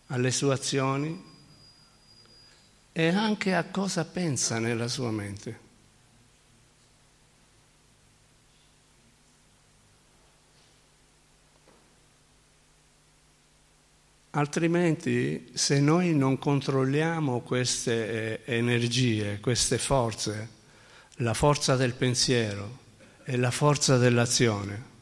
alle 0.07 0.31
sue 0.31 0.55
azioni, 0.55 1.25
e 2.91 3.09
anche 3.09 3.55
a 3.55 3.65
cosa 3.65 4.07
pensa 4.07 4.59
nella 4.59 4.89
sua 4.89 5.11
mente. 5.11 5.64
Altrimenti, 14.37 15.51
se 15.53 15.79
noi 15.79 16.13
non 16.13 16.39
controlliamo 16.39 17.41
queste 17.41 18.43
eh, 18.45 18.57
energie, 18.57 19.39
queste 19.39 19.79
forze, 19.79 20.49
la 21.19 21.35
forza 21.35 21.77
del 21.77 21.95
pensiero 21.95 22.79
e 23.23 23.37
la 23.37 23.53
forza 23.53 23.97
dell'azione, 23.97 24.93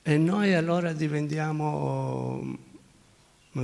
e 0.00 0.16
noi 0.16 0.54
allora 0.54 0.94
diventiamo 0.94 2.58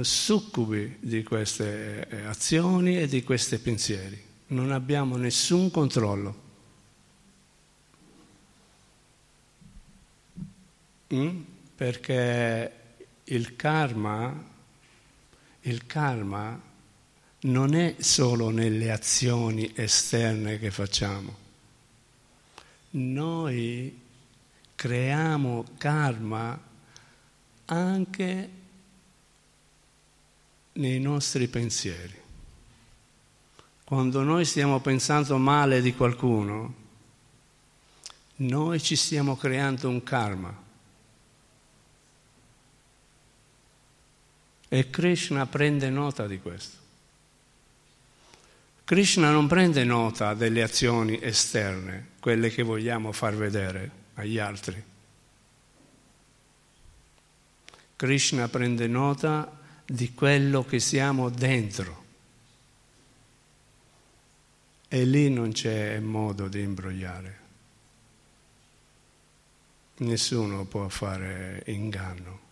succubi 0.02 0.98
di 1.00 1.22
queste 1.22 2.06
eh, 2.06 2.24
azioni 2.26 2.98
e 2.98 3.06
di 3.06 3.24
questi 3.24 3.56
pensieri. 3.56 4.22
Non 4.48 4.72
abbiamo 4.72 5.16
nessun 5.16 5.70
controllo. 5.70 6.44
Mm? 11.14 11.40
Perché 11.74 12.84
il 13.28 13.56
karma, 13.56 14.44
il 15.62 15.86
karma 15.86 16.60
non 17.40 17.74
è 17.74 17.96
solo 17.98 18.50
nelle 18.50 18.90
azioni 18.90 19.72
esterne 19.74 20.58
che 20.58 20.70
facciamo. 20.70 21.44
Noi 22.90 24.00
creiamo 24.74 25.64
karma 25.76 26.60
anche 27.66 28.50
nei 30.72 31.00
nostri 31.00 31.48
pensieri. 31.48 32.14
Quando 33.84 34.22
noi 34.22 34.44
stiamo 34.44 34.80
pensando 34.80 35.36
male 35.38 35.80
di 35.80 35.94
qualcuno, 35.94 36.74
noi 38.36 38.80
ci 38.80 38.96
stiamo 38.96 39.36
creando 39.36 39.88
un 39.88 40.02
karma. 40.02 40.64
E 44.68 44.90
Krishna 44.90 45.46
prende 45.46 45.90
nota 45.90 46.26
di 46.26 46.40
questo. 46.40 46.76
Krishna 48.84 49.30
non 49.30 49.46
prende 49.46 49.84
nota 49.84 50.34
delle 50.34 50.62
azioni 50.62 51.20
esterne, 51.20 52.10
quelle 52.20 52.50
che 52.50 52.62
vogliamo 52.62 53.10
far 53.12 53.34
vedere 53.34 53.90
agli 54.14 54.38
altri. 54.38 54.82
Krishna 57.96 58.48
prende 58.48 58.86
nota 58.86 59.58
di 59.84 60.12
quello 60.12 60.64
che 60.64 60.78
siamo 60.80 61.30
dentro. 61.30 62.04
E 64.88 65.04
lì 65.04 65.30
non 65.30 65.52
c'è 65.52 65.98
modo 65.98 66.46
di 66.46 66.60
imbrogliare. 66.60 67.38
Nessuno 69.98 70.64
può 70.64 70.88
fare 70.88 71.62
inganno. 71.66 72.45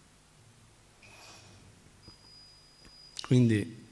Quindi 3.27 3.83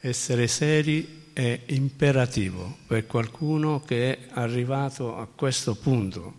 essere 0.00 0.48
seri 0.48 1.32
è 1.34 1.60
imperativo 1.66 2.78
per 2.86 3.06
qualcuno 3.06 3.82
che 3.82 4.16
è 4.16 4.28
arrivato 4.32 5.18
a 5.18 5.26
questo 5.26 5.74
punto. 5.74 6.38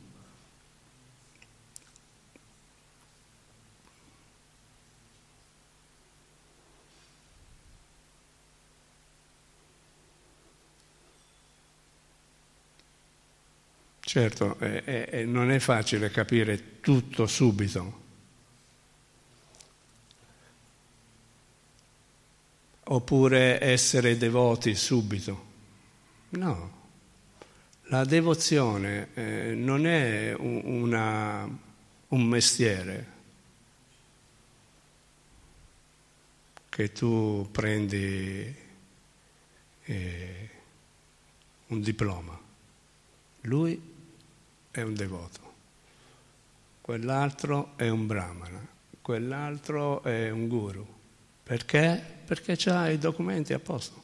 Certo, 13.99 14.57
eh, 14.59 15.07
eh, 15.11 15.25
non 15.25 15.51
è 15.51 15.59
facile 15.59 16.09
capire 16.09 16.79
tutto 16.81 17.27
subito. 17.27 18.00
Oppure 22.91 23.61
essere 23.61 24.17
devoti 24.17 24.75
subito. 24.75 25.49
No, 26.29 26.79
la 27.83 28.03
devozione 28.03 29.09
eh, 29.13 29.53
non 29.55 29.85
è 29.85 30.33
un, 30.37 30.61
una, 30.63 31.47
un 32.09 32.23
mestiere 32.23 33.19
che 36.67 36.91
tu 36.91 37.47
prendi 37.49 38.55
eh, 39.83 40.49
un 41.67 41.81
diploma. 41.81 42.39
Lui 43.41 43.81
è 44.69 44.81
un 44.81 44.93
devoto, 44.93 45.53
quell'altro 46.81 47.73
è 47.77 47.87
un 47.87 48.05
brahmana, 48.05 48.67
quell'altro 49.01 50.03
è 50.03 50.29
un 50.29 50.47
guru. 50.47 50.99
Perché? 51.51 52.01
Perché 52.23 52.57
ha 52.69 52.89
i 52.89 52.97
documenti 52.97 53.51
a 53.51 53.59
posto. 53.59 54.01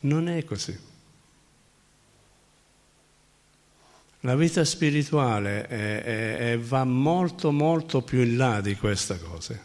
Non 0.00 0.26
è 0.26 0.42
così. 0.42 0.74
La 4.20 4.34
vita 4.34 4.64
spirituale 4.64 5.66
è, 5.66 6.02
è, 6.02 6.52
è, 6.52 6.58
va 6.58 6.84
molto 6.84 7.52
molto 7.52 8.00
più 8.00 8.22
in 8.22 8.38
là 8.38 8.62
di 8.62 8.74
queste 8.74 9.18
cose. 9.20 9.64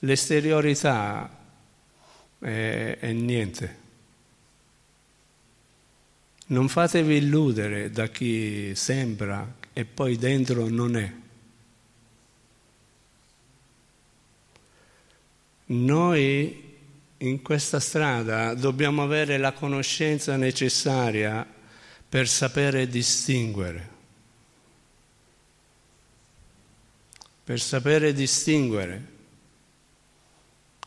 L'esteriorità 0.00 1.30
è 2.40 3.12
niente. 3.12 3.76
Non 6.46 6.68
fatevi 6.68 7.18
illudere 7.18 7.92
da 7.92 8.08
chi 8.08 8.74
sembra 8.74 9.54
e 9.72 9.84
poi 9.84 10.16
dentro 10.16 10.68
non 10.68 10.96
è. 10.96 11.24
Noi 15.68 16.64
in 17.18 17.42
questa 17.42 17.80
strada 17.80 18.54
dobbiamo 18.54 19.02
avere 19.02 19.36
la 19.38 19.52
conoscenza 19.52 20.36
necessaria 20.36 21.46
per 22.08 22.28
sapere 22.28 22.86
distinguere, 22.86 23.88
per 27.42 27.60
sapere 27.60 28.12
distinguere 28.12 29.14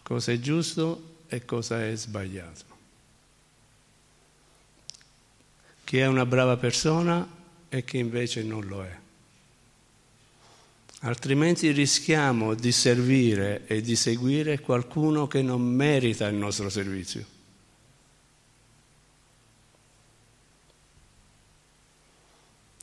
cosa 0.02 0.32
è 0.32 0.40
giusto 0.40 1.24
e 1.28 1.44
cosa 1.44 1.86
è 1.86 1.94
sbagliato. 1.96 2.66
Chi 5.84 5.98
è 5.98 6.06
una 6.06 6.26
brava 6.26 6.56
persona 6.56 7.28
e 7.68 7.84
chi 7.84 7.98
invece 7.98 8.44
non 8.44 8.66
lo 8.66 8.84
è 8.84 9.08
altrimenti 11.00 11.72
rischiamo 11.72 12.54
di 12.54 12.72
servire 12.72 13.66
e 13.68 13.82
di 13.82 13.96
seguire 13.96 14.60
qualcuno 14.60 15.28
che 15.28 15.42
non 15.42 15.62
merita 15.62 16.28
il 16.28 16.36
nostro 16.36 16.70
servizio. 16.70 17.38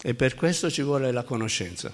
E 0.03 0.15
per 0.15 0.35
questo 0.35 0.71
ci 0.71 0.83
vuole 0.83 1.11
la 1.11 1.25
conoscenza. 1.25 1.93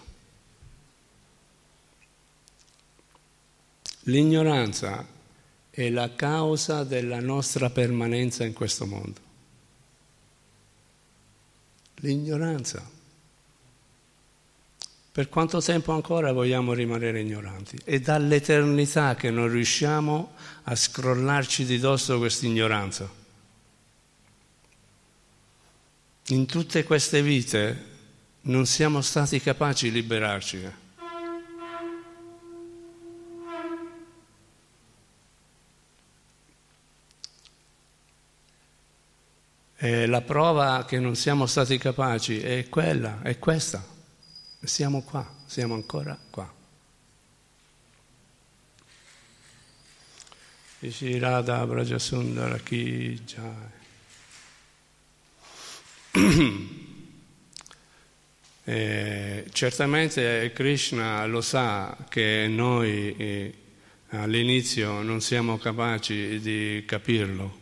L'ignoranza 4.07 5.07
è 5.71 5.89
la 5.89 6.15
causa 6.15 6.85
della 6.85 7.21
nostra 7.21 7.71
permanenza 7.71 8.45
in 8.45 8.53
questo 8.53 8.85
mondo. 8.85 9.21
L'ignoranza. 11.97 13.01
Per 15.13 15.29
quanto 15.29 15.61
tempo 15.61 15.93
ancora 15.93 16.33
vogliamo 16.33 16.73
rimanere 16.73 17.21
ignoranti? 17.21 17.79
È 17.85 18.01
dall'eternità 18.01 19.15
che 19.15 19.31
non 19.31 19.47
riusciamo 19.51 20.33
a 20.63 20.75
scrollarci 20.75 21.67
di 21.67 21.79
dosso 21.79 22.17
questa 22.17 22.47
ignoranza. 22.47 23.07
In 26.29 26.47
tutte 26.47 26.85
queste 26.85 27.21
vite 27.21 27.91
non 28.43 28.65
siamo 28.65 29.03
stati 29.03 29.39
capaci 29.39 29.91
di 29.91 30.01
liberarci. 30.01 30.73
E 39.77 40.07
la 40.07 40.21
prova 40.23 40.87
che 40.87 40.99
non 40.99 41.17
siamo 41.17 41.45
stati 41.45 41.77
capaci 41.77 42.41
è 42.41 42.71
quella, 42.71 43.21
è 43.21 43.39
questa. 43.39 43.92
Siamo 44.65 45.03
qua, 45.03 45.29
siamo 45.45 45.75
ancora 45.75 46.17
qua. 46.31 46.51
Dici 50.79 51.19
Radha 51.19 51.67
Brajasundara 51.67 52.59
Ki 52.59 53.21
Jai. 53.25 53.81
Eh, 58.65 59.47
certamente 59.51 60.53
Krishna 60.55 61.27
lo 61.27 61.41
sa 61.41 61.97
che 62.09 62.47
noi 62.49 63.17
eh, 63.17 63.55
all'inizio 64.11 65.03
non 65.03 65.21
siamo 65.21 65.59
capaci 65.59 66.39
di 66.39 66.85
capirlo. 66.87 67.62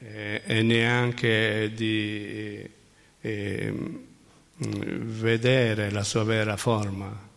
Eh, 0.00 0.42
e 0.44 0.62
neanche 0.62 1.72
di 1.74 2.68
eh, 3.20 3.74
vedere 4.56 5.90
la 5.90 6.02
sua 6.02 6.24
vera 6.24 6.56
forma. 6.56 7.28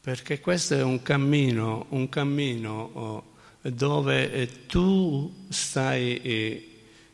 Perché 0.00 0.40
questo 0.40 0.74
è 0.74 0.82
un 0.82 1.02
cammino, 1.02 1.86
un 1.90 2.08
cammino 2.08 2.90
oh, 2.92 3.24
dove 3.60 4.32
eh, 4.32 4.66
tu 4.66 5.46
stai 5.48 6.20
eh, 6.22 6.68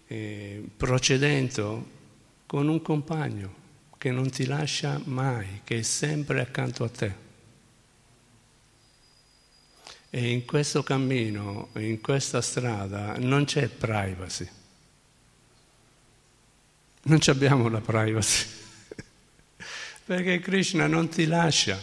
eh, 0.06 0.62
procedendo 0.76 1.92
con 2.46 2.68
un 2.68 2.80
compagno 2.82 3.62
che 3.98 4.10
non 4.10 4.30
ti 4.30 4.46
lascia 4.46 5.00
mai, 5.06 5.62
che 5.64 5.78
è 5.78 5.82
sempre 5.82 6.40
accanto 6.40 6.84
a 6.84 6.88
te. 6.88 7.23
E 10.16 10.30
in 10.30 10.44
questo 10.44 10.84
cammino, 10.84 11.70
in 11.74 12.00
questa 12.00 12.40
strada, 12.40 13.16
non 13.18 13.46
c'è 13.46 13.66
privacy. 13.66 14.48
Non 17.02 17.18
abbiamo 17.26 17.68
la 17.68 17.80
privacy. 17.80 18.46
Perché 20.06 20.38
Krishna 20.38 20.86
non 20.86 21.08
ti 21.08 21.26
lascia. 21.26 21.82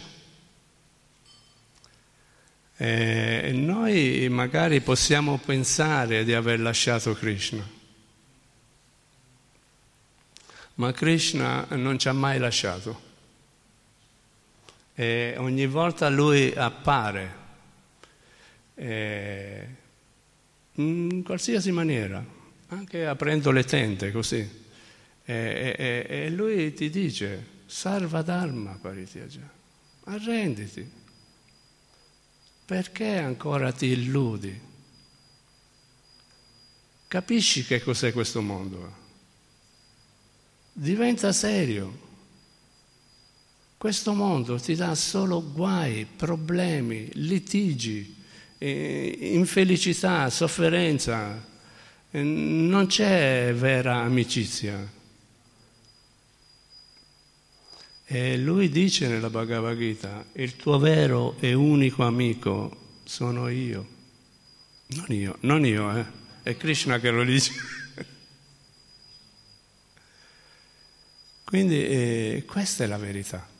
E 2.78 3.50
noi 3.52 4.26
magari 4.30 4.80
possiamo 4.80 5.36
pensare 5.36 6.24
di 6.24 6.32
aver 6.32 6.58
lasciato 6.58 7.12
Krishna, 7.12 7.68
ma 10.76 10.90
Krishna 10.92 11.66
non 11.72 11.98
ci 11.98 12.08
ha 12.08 12.14
mai 12.14 12.38
lasciato. 12.38 12.98
E 14.94 15.34
ogni 15.36 15.66
volta 15.66 16.08
lui 16.08 16.50
appare 16.54 17.40
eh, 18.74 19.66
in 20.74 21.22
qualsiasi 21.22 21.70
maniera, 21.70 22.24
anche 22.68 23.06
aprendo 23.06 23.50
le 23.50 23.64
tende 23.64 24.10
così. 24.10 24.60
E, 25.24 25.74
e, 25.78 26.06
e 26.08 26.30
lui 26.30 26.72
ti 26.74 26.90
dice, 26.90 27.46
Sarva 27.66 28.22
Dharma 28.22 28.78
Parityaja, 28.80 29.48
arrenditi. 30.04 30.90
Perché 32.64 33.18
ancora 33.18 33.72
ti 33.72 33.86
illudi? 33.86 34.60
Capisci 37.08 37.64
che 37.64 37.82
cos'è 37.82 38.12
questo 38.12 38.40
mondo? 38.40 39.00
Diventa 40.72 41.32
serio. 41.32 42.10
Questo 43.76 44.14
mondo 44.14 44.58
ti 44.58 44.74
dà 44.74 44.94
solo 44.94 45.42
guai, 45.52 46.06
problemi, 46.06 47.10
litigi, 47.14 48.21
eh, 48.62 49.18
infelicità, 49.32 50.30
sofferenza. 50.30 51.50
Non 52.10 52.86
c'è 52.86 53.52
vera 53.54 53.96
amicizia. 53.96 55.00
E 58.04 58.36
lui 58.36 58.68
dice 58.68 59.08
nella 59.08 59.30
Bhagavad 59.30 59.76
Gita, 59.76 60.24
il 60.34 60.54
tuo 60.54 60.78
vero 60.78 61.34
e 61.40 61.54
unico 61.54 62.04
amico 62.04 63.00
sono 63.04 63.48
io. 63.48 63.88
Non 64.88 65.06
io, 65.08 65.36
non 65.40 65.64
io, 65.66 65.96
eh. 65.96 66.04
È 66.42 66.56
Krishna 66.56 67.00
che 67.00 67.10
lo 67.10 67.24
dice. 67.24 67.52
Quindi 71.44 71.84
eh, 71.84 72.44
questa 72.46 72.84
è 72.84 72.86
la 72.86 72.98
verità. 72.98 73.51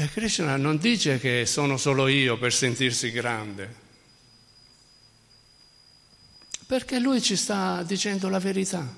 E 0.00 0.08
Krishna 0.08 0.56
non 0.56 0.78
dice 0.78 1.18
che 1.18 1.44
sono 1.44 1.76
solo 1.76 2.08
io 2.08 2.38
per 2.38 2.54
sentirsi 2.54 3.10
grande, 3.10 3.74
perché 6.64 6.98
lui 6.98 7.20
ci 7.20 7.36
sta 7.36 7.82
dicendo 7.82 8.30
la 8.30 8.38
verità. 8.38 8.96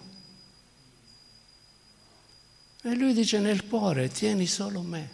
E 2.85 2.95
lui 2.95 3.15
dice 3.15 3.41
nel 3.41 3.67
cuore, 3.67 4.11
tieni 4.11 4.47
solo 4.47 4.81
me. 4.83 5.11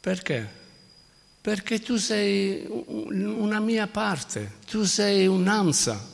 Perché? 0.00 0.52
Perché 1.40 1.78
tu 1.78 1.98
sei 1.98 2.66
una 2.66 3.60
mia 3.60 3.86
parte, 3.86 4.54
tu 4.66 4.82
sei 4.82 5.28
un'ansa, 5.28 6.04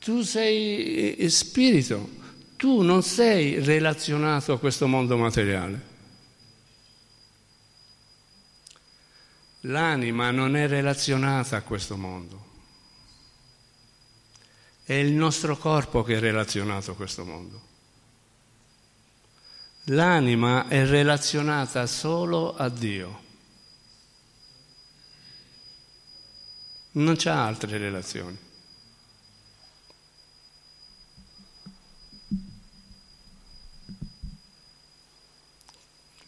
tu 0.00 0.22
sei 0.22 1.30
spirito, 1.30 2.22
tu 2.64 2.80
non 2.80 3.02
sei 3.02 3.62
relazionato 3.62 4.54
a 4.54 4.58
questo 4.58 4.86
mondo 4.86 5.18
materiale. 5.18 5.92
L'anima 9.60 10.30
non 10.30 10.56
è 10.56 10.66
relazionata 10.66 11.58
a 11.58 11.60
questo 11.60 11.98
mondo. 11.98 12.44
È 14.82 14.94
il 14.94 15.12
nostro 15.12 15.58
corpo 15.58 16.02
che 16.02 16.16
è 16.16 16.20
relazionato 16.20 16.92
a 16.92 16.94
questo 16.94 17.26
mondo. 17.26 17.60
L'anima 19.88 20.66
è 20.66 20.86
relazionata 20.86 21.86
solo 21.86 22.56
a 22.56 22.70
Dio. 22.70 23.22
Non 26.92 27.14
c'ha 27.18 27.44
altre 27.44 27.76
relazioni. 27.76 28.43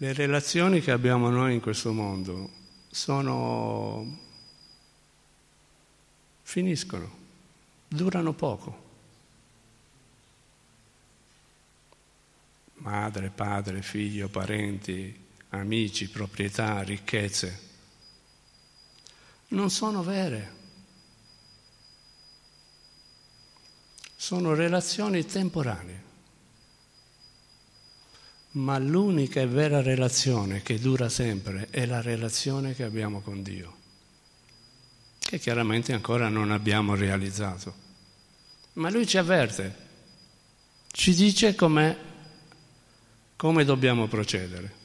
Le 0.06 0.12
relazioni 0.12 0.80
che 0.80 0.92
abbiamo 0.92 1.30
noi 1.30 1.54
in 1.54 1.60
questo 1.60 1.92
mondo 1.92 2.48
sono... 2.88 4.18
finiscono 6.42 7.10
durano 7.88 8.32
poco. 8.32 8.84
Madre, 12.74 13.30
padre, 13.30 13.82
figlio, 13.82 14.28
parenti, 14.28 15.12
amici, 15.48 16.08
proprietà, 16.08 16.82
ricchezze, 16.82 17.60
non 19.48 19.70
sono 19.70 20.04
vere. 20.04 20.54
Sono 24.14 24.54
relazioni 24.54 25.26
temporanee. 25.26 26.05
Ma 28.56 28.78
l'unica 28.78 29.40
e 29.40 29.46
vera 29.46 29.82
relazione 29.82 30.62
che 30.62 30.78
dura 30.78 31.08
sempre 31.08 31.68
è 31.70 31.84
la 31.86 32.00
relazione 32.00 32.74
che 32.74 32.84
abbiamo 32.84 33.20
con 33.20 33.42
Dio 33.42 33.84
che 35.26 35.40
chiaramente 35.40 35.92
ancora 35.92 36.28
non 36.28 36.52
abbiamo 36.52 36.94
realizzato. 36.94 37.74
Ma 38.74 38.90
lui 38.90 39.08
ci 39.08 39.18
avverte, 39.18 39.74
ci 40.92 41.14
dice 41.14 41.56
come 41.56 41.96
dobbiamo 43.64 44.06
procedere. 44.06 44.84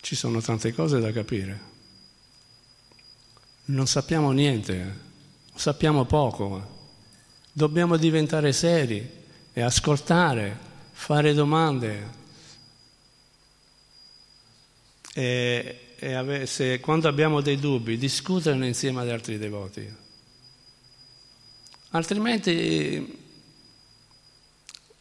Ci 0.00 0.14
sono 0.14 0.42
tante 0.42 0.74
cose 0.74 1.00
da 1.00 1.10
capire. 1.12 1.81
Non 3.72 3.86
sappiamo 3.86 4.32
niente, 4.32 4.98
sappiamo 5.54 6.04
poco. 6.04 6.90
Dobbiamo 7.50 7.96
diventare 7.96 8.52
seri 8.52 9.10
e 9.50 9.60
ascoltare, 9.62 10.58
fare 10.92 11.32
domande. 11.32 12.10
E, 15.14 15.78
e 15.96 16.12
ave, 16.12 16.44
se, 16.44 16.80
quando 16.80 17.08
abbiamo 17.08 17.40
dei 17.40 17.56
dubbi, 17.56 17.96
discuterne 17.96 18.66
insieme 18.66 19.00
ad 19.00 19.08
altri 19.08 19.38
devoti. 19.38 19.90
Altrimenti 21.92 23.20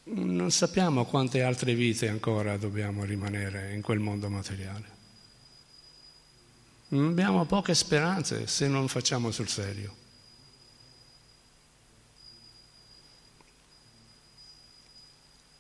non 0.04 0.50
sappiamo 0.50 1.04
quante 1.04 1.44
altre 1.44 1.76
vite 1.76 2.08
ancora 2.08 2.56
dobbiamo 2.56 3.04
rimanere 3.04 3.74
in 3.74 3.82
quel 3.82 4.00
mondo 4.00 4.30
materiale. 4.30 5.01
Abbiamo 6.94 7.46
poche 7.46 7.74
speranze 7.74 8.48
se 8.48 8.68
non 8.68 8.90
facciamo 8.90 9.32
sul 9.32 9.48
serio. 9.48 9.96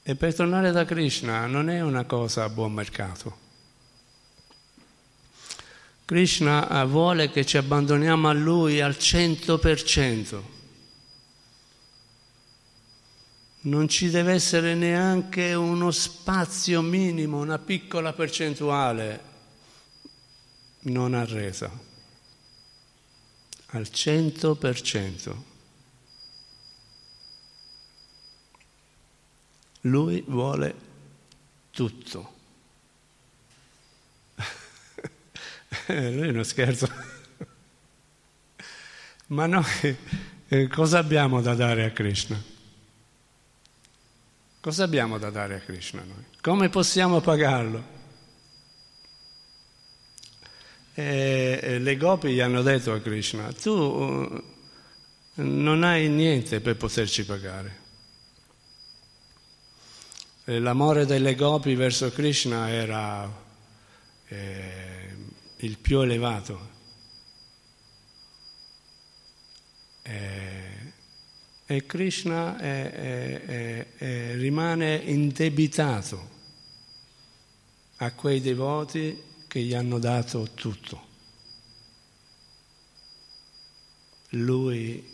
E 0.03 0.15
per 0.15 0.35
tornare 0.35 0.71
da 0.71 0.83
Krishna 0.83 1.45
non 1.45 1.69
è 1.69 1.79
una 1.79 2.03
cosa 2.03 2.43
a 2.43 2.49
buon 2.49 2.73
mercato. 2.73 3.37
Krishna 6.03 6.83
vuole 6.83 7.31
che 7.31 7.45
ci 7.45 7.55
abbandoniamo 7.55 8.27
a 8.27 8.33
Lui 8.33 8.81
al 8.81 8.97
cento 8.97 9.57
per 9.57 9.81
cento. 9.83 10.59
Non 13.61 13.87
ci 13.87 14.09
deve 14.09 14.33
essere 14.33 14.75
neanche 14.75 15.53
uno 15.53 15.91
spazio 15.91 16.81
minimo, 16.81 17.39
una 17.39 17.57
piccola 17.57 18.11
percentuale 18.11 19.29
non 20.81 21.13
arresa. 21.13 21.71
Al 23.73 23.89
cento 23.89 24.55
per 24.55 24.81
cento. 24.81 25.49
Lui 29.81 30.23
vuole 30.27 30.75
tutto. 31.71 32.33
Lui 35.87 36.27
è 36.27 36.29
uno 36.29 36.43
scherzo. 36.43 36.87
Ma 39.27 39.45
noi 39.45 39.97
eh, 40.47 40.67
cosa 40.67 40.99
abbiamo 40.99 41.41
da 41.41 41.55
dare 41.55 41.85
a 41.85 41.91
Krishna? 41.91 42.41
Cosa 44.59 44.83
abbiamo 44.83 45.17
da 45.17 45.29
dare 45.29 45.55
a 45.55 45.59
Krishna 45.59 46.03
noi? 46.03 46.25
Come 46.41 46.69
possiamo 46.69 47.21
pagarlo? 47.21 47.99
E 50.93 51.77
le 51.79 51.97
gopi 51.97 52.33
gli 52.33 52.41
hanno 52.41 52.61
detto 52.61 52.91
a 52.91 52.99
Krishna, 52.99 53.51
tu 53.53 54.43
eh, 55.35 55.41
non 55.41 55.83
hai 55.83 56.09
niente 56.09 56.59
per 56.59 56.75
poterci 56.75 57.25
pagare. 57.25 57.79
L'amore 60.45 61.05
delle 61.05 61.35
gopi 61.35 61.75
verso 61.75 62.11
Krishna 62.11 62.69
era 62.69 63.31
eh, 64.27 65.15
il 65.57 65.77
più 65.77 66.01
elevato. 66.01 66.69
E, 70.01 70.93
e 71.65 71.85
Krishna 71.85 72.57
è, 72.57 72.91
è, 72.91 73.87
è, 73.95 74.35
rimane 74.35 74.95
indebitato 74.95 76.29
a 77.97 78.11
quei 78.11 78.41
devoti 78.41 79.29
che 79.51 79.59
gli 79.59 79.73
hanno 79.73 79.99
dato 79.99 80.51
tutto. 80.53 81.07
Lui 84.29 85.05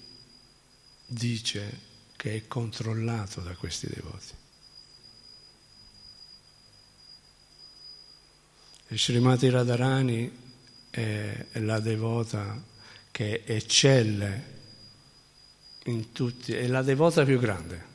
dice 1.08 1.80
che 2.15 2.36
è 2.36 2.47
controllato 2.47 3.41
da 3.41 3.56
questi 3.56 3.88
devoti. 3.91 4.34
Srimati 8.89 9.50
Radharani 9.50 10.32
è 10.91 11.47
la 11.54 11.80
devota 11.80 12.63
che 13.10 13.41
eccelle 13.43 14.56
in 15.86 16.12
tutti, 16.12 16.54
è 16.54 16.67
la 16.67 16.84
devota 16.84 17.26
più 17.26 17.39
grande. 17.39 17.86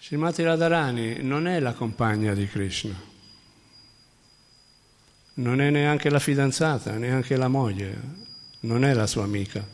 Srimati 0.00 0.44
Radharani 0.44 1.24
non 1.24 1.48
è 1.48 1.58
la 1.58 1.72
compagna 1.72 2.34
di 2.34 2.46
Krishna, 2.46 3.16
non 5.38 5.60
è 5.60 5.70
neanche 5.70 6.10
la 6.10 6.18
fidanzata, 6.18 6.96
neanche 6.96 7.36
la 7.36 7.48
moglie, 7.48 7.96
non 8.60 8.84
è 8.84 8.92
la 8.92 9.06
sua 9.06 9.24
amica, 9.24 9.66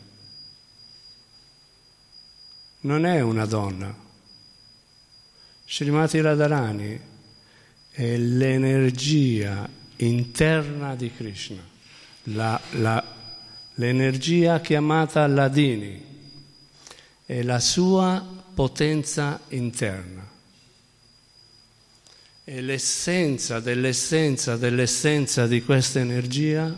non 2.81 3.05
è 3.05 3.21
una 3.21 3.45
donna. 3.45 4.03
Srimati 5.67 6.21
Radharani 6.21 6.99
è 7.91 8.17
l'energia 8.17 9.67
interna 9.97 10.95
di 10.95 11.11
Krishna, 11.11 11.63
la, 12.23 12.59
la 12.73 13.13
l'energia 13.75 14.61
chiamata 14.61 15.25
Ladini 15.27 16.03
è 17.25 17.41
la 17.41 17.59
sua 17.59 18.23
potenza 18.53 19.41
interna. 19.49 20.34
E 22.47 22.61
l'essenza 22.61 23.59
dell'essenza 23.59 24.55
dell'essenza 24.55 25.47
di 25.47 25.63
questa 25.63 25.99
energia 25.99 26.77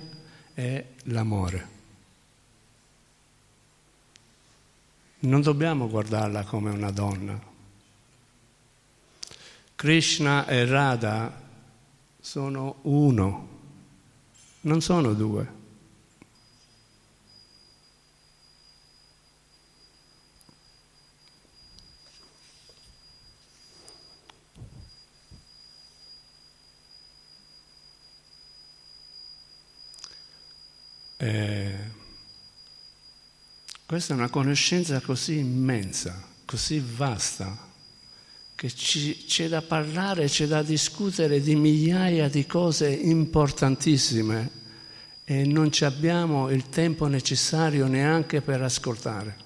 è 0.54 0.86
l'amore. 1.04 1.68
Non 5.20 5.42
dobbiamo 5.42 5.90
guardarla 5.90 6.46
come 6.46 6.70
una 6.70 6.92
donna. 6.92 7.38
Krishna 9.76 10.48
e 10.48 10.66
Radha 10.66 11.42
sono 12.18 12.78
uno, 12.84 13.48
non 14.62 14.82
sono 14.82 15.14
due. 15.14 15.57
Eh, 31.18 31.76
questa 33.88 34.14
è 34.14 34.18
una 34.18 34.30
conoscenza 34.30 35.00
così 35.02 35.38
immensa, 35.38 36.24
così 36.46 36.80
vasta, 36.80 37.66
che 38.54 38.70
ci, 38.70 39.26
c'è 39.26 39.48
da 39.48 39.62
parlare, 39.62 40.28
c'è 40.28 40.46
da 40.46 40.62
discutere 40.62 41.42
di 41.42 41.56
migliaia 41.56 42.28
di 42.28 42.46
cose 42.46 42.90
importantissime 42.90 44.50
e 45.24 45.46
non 45.46 45.70
abbiamo 45.82 46.50
il 46.50 46.70
tempo 46.70 47.08
necessario 47.08 47.88
neanche 47.88 48.42
per 48.42 48.62
ascoltare. 48.62 49.46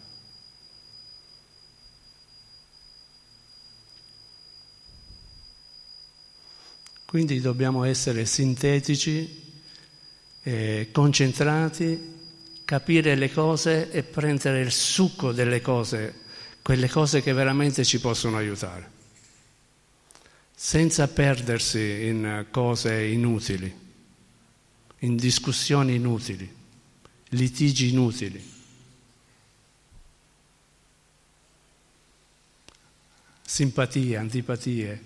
Quindi 7.05 7.41
dobbiamo 7.41 7.83
essere 7.83 8.25
sintetici 8.25 9.50
eh, 10.43 10.89
concentrati, 10.91 12.19
capire 12.65 13.15
le 13.15 13.31
cose 13.31 13.91
e 13.91 14.03
prendere 14.03 14.61
il 14.61 14.71
succo 14.71 15.31
delle 15.31 15.61
cose, 15.61 16.13
quelle 16.61 16.89
cose 16.89 17.21
che 17.21 17.33
veramente 17.33 17.83
ci 17.83 17.99
possono 17.99 18.37
aiutare, 18.37 18.89
senza 20.55 21.07
perdersi 21.07 22.05
in 22.05 22.45
cose 22.49 23.03
inutili, 23.03 23.79
in 24.99 25.15
discussioni 25.15 25.95
inutili, 25.95 26.49
litigi 27.29 27.89
inutili. 27.89 28.49
Simpatie, 33.45 34.15
antipatie, 34.15 35.03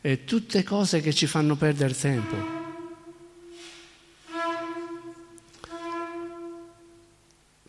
e 0.00 0.24
tutte 0.24 0.62
cose 0.62 1.00
che 1.00 1.12
ci 1.12 1.26
fanno 1.26 1.56
perdere 1.56 1.94
tempo. 1.94 2.57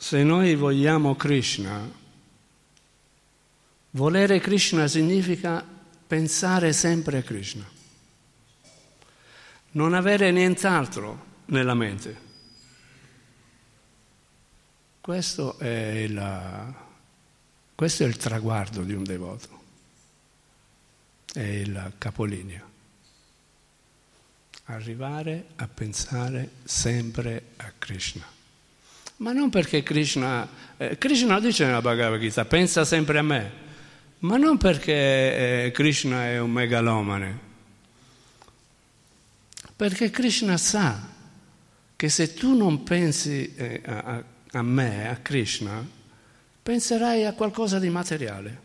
Se 0.01 0.23
noi 0.23 0.55
vogliamo 0.55 1.13
Krishna, 1.17 1.85
volere 3.91 4.39
Krishna 4.39 4.87
significa 4.87 5.61
pensare 6.07 6.71
sempre 6.71 7.17
a 7.17 7.21
Krishna, 7.21 7.69
non 9.71 9.93
avere 9.93 10.31
nient'altro 10.31 11.25
nella 11.47 11.73
mente. 11.73 12.17
Questo 15.01 15.59
è, 15.59 15.67
il, 15.67 16.75
questo 17.75 18.03
è 18.05 18.07
il 18.07 18.15
traguardo 18.15 18.83
di 18.83 18.93
un 18.93 19.03
devoto, 19.03 19.63
è 21.33 21.41
il 21.41 21.91
capolinea. 21.97 22.65
Arrivare 24.63 25.47
a 25.57 25.67
pensare 25.67 26.51
sempre 26.63 27.47
a 27.57 27.73
Krishna. 27.77 28.37
Ma 29.19 29.33
non 29.33 29.49
perché 29.49 29.83
Krishna, 29.83 30.47
eh, 30.77 30.97
Krishna 30.97 31.39
dice 31.41 31.65
nella 31.65 31.81
Bhagavad 31.81 32.19
Gita, 32.19 32.45
pensa 32.45 32.85
sempre 32.85 33.19
a 33.19 33.21
me, 33.21 33.51
ma 34.19 34.37
non 34.37 34.57
perché 34.57 35.65
eh, 35.65 35.71
Krishna 35.71 36.25
è 36.25 36.39
un 36.39 36.51
megalomane, 36.51 37.39
perché 39.75 40.09
Krishna 40.09 40.55
sa 40.55 41.05
che 41.97 42.07
se 42.07 42.33
tu 42.33 42.55
non 42.55 42.83
pensi 42.83 43.53
eh, 43.55 43.81
a, 43.85 44.23
a 44.51 44.61
me, 44.61 45.09
a 45.09 45.17
Krishna, 45.17 45.85
penserai 46.63 47.25
a 47.25 47.33
qualcosa 47.33 47.77
di 47.77 47.89
materiale. 47.89 48.61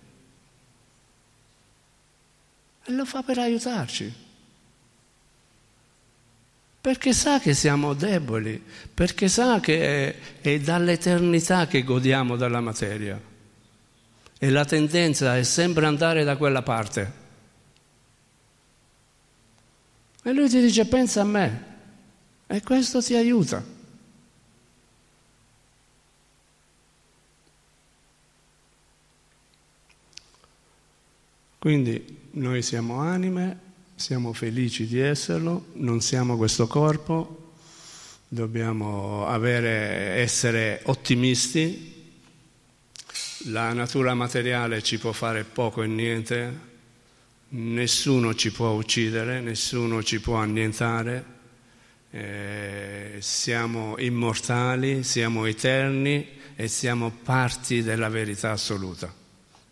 E 2.84 2.92
lo 2.92 3.04
fa 3.04 3.22
per 3.24 3.38
aiutarci 3.38 4.23
perché 6.84 7.14
sa 7.14 7.40
che 7.40 7.54
siamo 7.54 7.94
deboli, 7.94 8.62
perché 8.92 9.26
sa 9.28 9.58
che 9.58 10.10
è, 10.42 10.42
è 10.42 10.60
dall'eternità 10.60 11.66
che 11.66 11.82
godiamo 11.82 12.36
dalla 12.36 12.60
materia 12.60 13.18
e 14.38 14.50
la 14.50 14.66
tendenza 14.66 15.34
è 15.34 15.44
sempre 15.44 15.86
andare 15.86 16.24
da 16.24 16.36
quella 16.36 16.60
parte. 16.60 17.12
E 20.24 20.32
lui 20.34 20.46
ti 20.50 20.60
dice 20.60 20.84
pensa 20.84 21.22
a 21.22 21.24
me 21.24 21.64
e 22.46 22.60
questo 22.60 23.00
ti 23.00 23.14
aiuta. 23.14 23.64
Quindi 31.58 32.28
noi 32.32 32.60
siamo 32.60 32.98
anime 32.98 33.63
siamo 33.94 34.32
felici 34.32 34.86
di 34.86 34.98
esserlo, 34.98 35.66
non 35.74 36.00
siamo 36.00 36.36
questo 36.36 36.66
corpo, 36.66 37.52
dobbiamo 38.28 39.26
avere, 39.26 40.20
essere 40.20 40.80
ottimisti, 40.84 41.92
la 43.48 43.72
natura 43.72 44.14
materiale 44.14 44.82
ci 44.82 44.98
può 44.98 45.12
fare 45.12 45.44
poco 45.44 45.82
e 45.82 45.86
niente, 45.86 46.72
nessuno 47.48 48.34
ci 48.34 48.50
può 48.50 48.70
uccidere, 48.70 49.40
nessuno 49.40 50.02
ci 50.02 50.20
può 50.20 50.36
annientare, 50.36 51.32
eh, 52.10 53.16
siamo 53.20 53.96
immortali, 53.98 55.02
siamo 55.02 55.46
eterni 55.46 56.26
e 56.56 56.68
siamo 56.68 57.10
parti 57.10 57.82
della 57.82 58.08
verità 58.08 58.52
assoluta. 58.52 59.12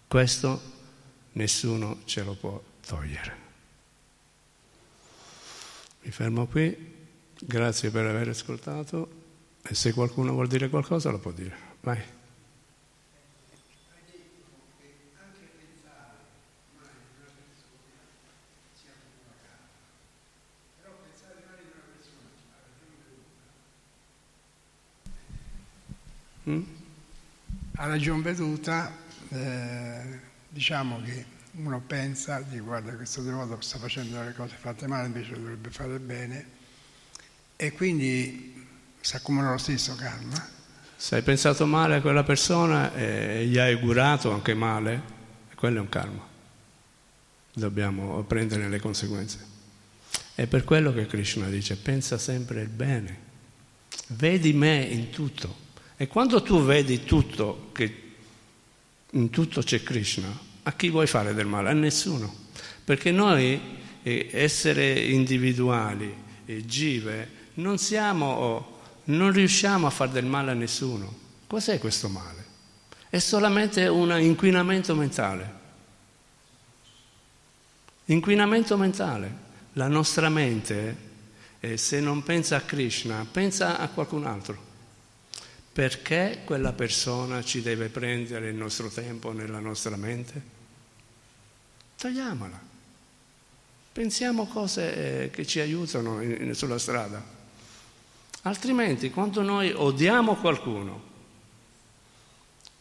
Questo 0.07 0.61
nessuno 1.33 2.01
ce 2.05 2.23
lo 2.23 2.35
può 2.35 2.63
togliere. 2.85 3.42
Fermo 6.13 6.47
qui, 6.47 6.77
grazie 7.41 7.91
per 7.91 8.05
aver 8.05 8.29
ascoltato 8.29 9.21
e 9.63 9.75
se 9.75 9.95
qualcuno 9.95 10.33
vuol 10.33 10.47
dire 10.47 10.69
qualcosa 10.69 11.11
lo 11.11 11.19
può 11.19 11.31
dire. 11.31 11.57
Vai. 11.81 12.03
A 27.77 27.87
ragion 27.87 28.21
veduta, 28.21 28.95
eh, 29.31 30.21
diciamo 30.51 31.01
che 31.01 31.25
uno 31.53 31.83
pensa 31.87 32.41
di 32.41 32.59
guarda 32.61 32.93
questo 32.95 33.21
devoto 33.21 33.61
sta 33.61 33.79
facendo 33.79 34.17
delle 34.19 34.33
cose 34.33 34.57
fatte 34.59 34.87
male, 34.87 35.07
invece 35.07 35.35
dovrebbe 35.35 35.71
fare 35.71 35.99
bene, 35.99 36.47
e 37.57 37.73
quindi 37.73 38.67
si 39.01 39.17
accumula 39.17 39.51
lo 39.51 39.59
stesso 39.59 39.95
karma. 39.95 40.49
Se 40.97 41.17
hai 41.17 41.23
pensato 41.23 41.67
male 41.67 41.97
a 41.97 42.01
quella 42.01 42.23
persona 42.23 42.95
e 42.95 43.47
gli 43.47 43.59
hai 43.59 43.75
augurato 43.75 44.33
anche 44.33 44.55
male, 44.55 45.03
quello 45.57 45.79
è 45.79 45.81
un 45.81 45.89
karma. 45.89 46.27
Dobbiamo 47.53 48.23
prendere 48.23 48.69
le 48.69 48.81
conseguenze. 48.81 49.51
È 50.35 50.47
per 50.47 50.65
quello 50.65 50.93
che 50.93 51.07
Krishna 51.07 51.49
dice 51.49 51.77
pensa 51.77 52.17
sempre 52.19 52.63
il 52.63 52.69
bene, 52.69 53.19
vedi 54.09 54.53
me 54.53 54.83
in 54.83 55.11
tutto. 55.11 55.57
E 55.97 56.07
quando 56.07 56.43
tu 56.43 56.65
vedi 56.65 57.05
tutto, 57.05 57.71
che 57.73 58.15
in 59.11 59.29
tutto 59.31 59.61
c'è 59.61 59.83
Krishna, 59.83 60.51
a 60.65 60.73
chi 60.73 60.91
vuoi 60.91 61.07
fare 61.07 61.35
del 61.35 61.47
male? 61.47 61.71
A 61.71 61.75
nessuno. 61.75 62.33
Perché 62.85 63.11
noi, 63.11 63.61
eh, 64.03 64.29
essere 64.33 65.01
individuali, 65.01 66.15
e 66.45 66.65
give, 66.65 67.29
non 67.55 67.79
siamo, 67.79 68.81
non 69.05 69.33
riusciamo 69.33 69.87
a 69.87 69.91
fare 69.91 70.13
del 70.13 70.25
male 70.25 70.51
a 70.51 70.55
nessuno. 70.55 71.21
Cos'è 71.47 71.79
questo 71.79 72.09
male? 72.09 72.45
È 73.09 73.19
solamente 73.19 73.87
un 73.89 74.19
inquinamento 74.21 74.95
mentale. 74.95 75.61
Inquinamento 78.07 78.77
mentale. 78.77 79.51
La 79.75 79.89
nostra 79.89 80.29
mente, 80.29 80.97
eh, 81.61 81.77
se 81.77 82.01
non 82.01 82.23
pensa 82.23 82.57
a 82.57 82.61
Krishna, 82.61 83.27
pensa 83.31 83.79
a 83.79 83.89
qualcun 83.89 84.27
altro. 84.27 84.71
Perché 85.73 86.43
quella 86.45 86.75
persona 86.75 87.43
ci 87.43 87.63
deve 87.63 87.89
prendere 87.89 88.51
il 88.51 88.55
nostro 88.55 88.91
tempo 88.91 89.33
nella 89.33 89.59
nostra 89.59 89.97
mente? 89.97 90.43
Togliamola. 91.97 92.61
Pensiamo 93.93 94.47
cose 94.47 95.25
eh, 95.25 95.31
che 95.31 95.47
ci 95.47 95.61
aiutano 95.61 96.21
sulla 96.55 96.79
strada. 96.79 97.25
Altrimenti, 98.43 99.11
quando 99.11 99.41
noi 99.41 99.73
odiamo 99.73 100.37
qualcuno, 100.37 101.11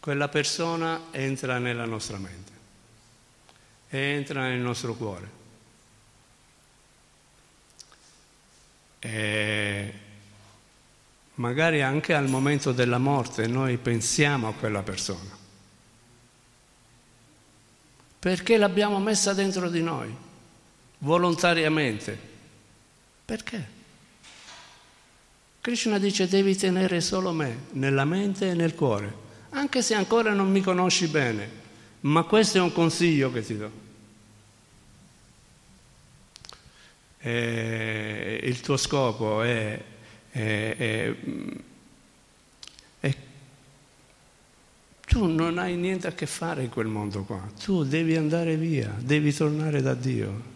quella 0.01 0.27
persona 0.27 1.07
entra 1.11 1.59
nella 1.59 1.85
nostra 1.85 2.17
mente, 2.17 2.51
entra 3.89 4.49
nel 4.49 4.59
nostro 4.59 4.95
cuore. 4.95 5.39
E 8.99 9.93
magari 11.36 11.82
anche 11.82 12.13
al 12.13 12.27
momento 12.27 12.71
della 12.71 12.97
morte 12.97 13.47
noi 13.47 13.77
pensiamo 13.77 14.47
a 14.47 14.53
quella 14.53 14.84
persona. 14.84 15.39
Perché 18.19 18.57
l'abbiamo 18.57 18.99
messa 18.99 19.34
dentro 19.34 19.69
di 19.69 19.82
noi, 19.82 20.15
volontariamente. 20.99 22.29
Perché? 23.25 23.79
Krishna 25.61 25.97
dice 25.99 26.27
devi 26.27 26.55
tenere 26.55 27.01
solo 27.01 27.32
me, 27.32 27.65
nella 27.71 28.05
mente 28.05 28.49
e 28.49 28.53
nel 28.53 28.75
cuore, 28.75 29.13
anche 29.51 29.82
se 29.82 29.93
ancora 29.93 30.34
non 30.34 30.51
mi 30.51 30.61
conosci 30.61 31.07
bene, 31.07 31.49
ma 32.01 32.23
questo 32.23 32.57
è 32.57 32.61
un 32.61 32.73
consiglio 32.73 33.32
che 33.32 33.45
ti 33.45 33.57
do. 33.57 33.71
E 37.19 38.39
il 38.43 38.59
tuo 38.61 38.77
scopo 38.77 39.43
è 39.43 39.79
e, 40.32 40.75
e, 40.77 41.15
e, 42.99 43.15
tu 45.05 45.25
non 45.25 45.57
hai 45.57 45.75
niente 45.75 46.07
a 46.07 46.13
che 46.13 46.25
fare 46.25 46.63
in 46.63 46.69
quel 46.69 46.88
mondo 46.88 47.23
qua, 47.23 47.41
tu 47.61 47.84
devi 47.84 48.15
andare 48.15 48.55
via, 48.55 48.93
devi 48.97 49.34
tornare 49.34 49.82
da 49.82 49.93
Dio. 49.93 50.49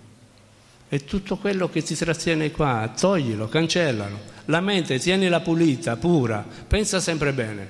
E 0.88 1.03
tutto 1.03 1.38
quello 1.38 1.67
che 1.67 1.82
ti 1.82 1.95
trattiene 1.95 2.51
qua, 2.51 2.93
toglilo, 2.97 3.49
cancellalo. 3.49 4.34
La 4.45 4.61
mente, 4.61 4.99
tienila 4.99 5.41
pulita, 5.41 5.97
pura, 5.97 6.45
pensa 6.67 6.99
sempre 6.99 7.34
bene, 7.34 7.67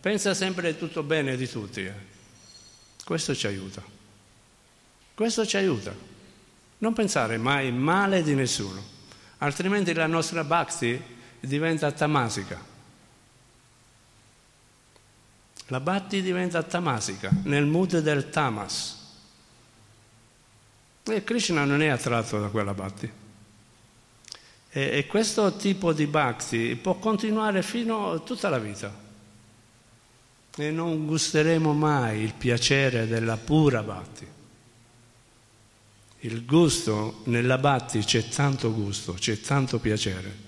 pensa 0.00 0.32
sempre 0.32 0.78
tutto 0.78 1.02
bene 1.02 1.36
di 1.36 1.48
tutti. 1.48 1.80
Eh. 1.80 1.92
Questo 3.04 3.34
ci 3.34 3.46
aiuta. 3.46 3.82
Questo 5.14 5.44
ci 5.44 5.56
aiuta. 5.56 5.92
Non 6.78 6.92
pensare 6.92 7.36
mai 7.36 7.72
male 7.72 8.22
di 8.22 8.34
nessuno, 8.34 8.82
altrimenti 9.38 9.92
la 9.92 10.06
nostra 10.06 10.44
bhakti 10.44 11.14
diventa 11.46 11.90
tamasica. 11.92 12.74
La 15.68 15.80
Bhatti 15.80 16.22
diventa 16.22 16.62
tamasica, 16.62 17.30
nel 17.44 17.64
mood 17.64 17.98
del 17.98 18.30
tamas. 18.30 19.04
E 21.02 21.24
Krishna 21.24 21.64
non 21.64 21.82
è 21.82 21.88
attratto 21.88 22.40
da 22.40 22.48
quella 22.48 22.74
Bhatti. 22.74 23.10
E, 24.70 24.98
e 24.98 25.06
questo 25.06 25.56
tipo 25.56 25.92
di 25.92 26.06
Bhakti 26.06 26.76
può 26.76 26.94
continuare 26.94 27.62
fino 27.62 28.12
a 28.12 28.18
tutta 28.20 28.48
la 28.48 28.58
vita. 28.58 29.04
E 30.58 30.70
non 30.70 31.06
gusteremo 31.06 31.72
mai 31.72 32.20
il 32.20 32.34
piacere 32.34 33.06
della 33.06 33.36
pura 33.36 33.82
Bhatti. 33.82 34.34
Il 36.20 36.44
gusto 36.44 37.22
nella 37.24 37.58
Bhatti 37.58 38.00
c'è 38.00 38.28
tanto 38.28 38.72
gusto, 38.72 39.14
c'è 39.14 39.40
tanto 39.40 39.78
piacere 39.78 40.45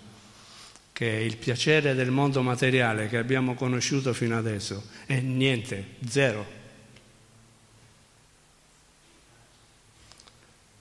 che 0.98 1.06
il 1.06 1.36
piacere 1.36 1.94
del 1.94 2.10
mondo 2.10 2.42
materiale 2.42 3.06
che 3.06 3.18
abbiamo 3.18 3.54
conosciuto 3.54 4.12
fino 4.12 4.36
adesso 4.36 4.82
è 5.06 5.20
niente, 5.20 5.90
zero. 6.08 6.44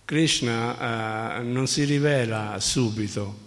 Krishna 0.05 1.38
uh, 1.38 1.47
non 1.47 1.68
si 1.68 1.84
rivela 1.84 2.59
subito 2.59 3.38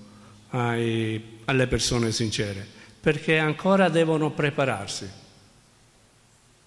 ai, 0.50 1.38
alle 1.46 1.66
persone 1.66 2.12
sincere, 2.12 2.64
perché 3.00 3.36
ancora 3.38 3.88
devono 3.88 4.30
prepararsi. 4.30 5.10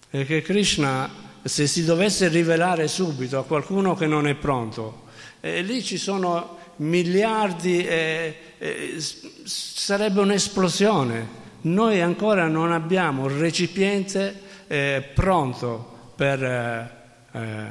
E 0.09 0.25
che 0.25 0.41
Krishna, 0.41 1.09
se 1.43 1.65
si 1.65 1.85
dovesse 1.85 2.27
rivelare 2.27 2.89
subito 2.89 3.39
a 3.39 3.45
qualcuno 3.45 3.95
che 3.95 4.07
non 4.07 4.27
è 4.27 4.35
pronto, 4.35 5.05
eh, 5.39 5.61
lì 5.61 5.81
ci 5.81 5.97
sono 5.97 6.59
miliardi, 6.77 7.85
eh, 7.85 8.35
eh, 8.63 8.95
sarebbe 9.43 10.21
un'esplosione. 10.21 11.41
Noi 11.63 11.99
ancora 11.99 12.47
non 12.47 12.71
abbiamo 12.71 13.27
il 13.27 13.35
recipiente 13.35 14.41
eh, 14.67 15.11
pronto 15.13 16.11
per, 16.15 16.41
eh, 16.41 16.91
eh, 17.33 17.67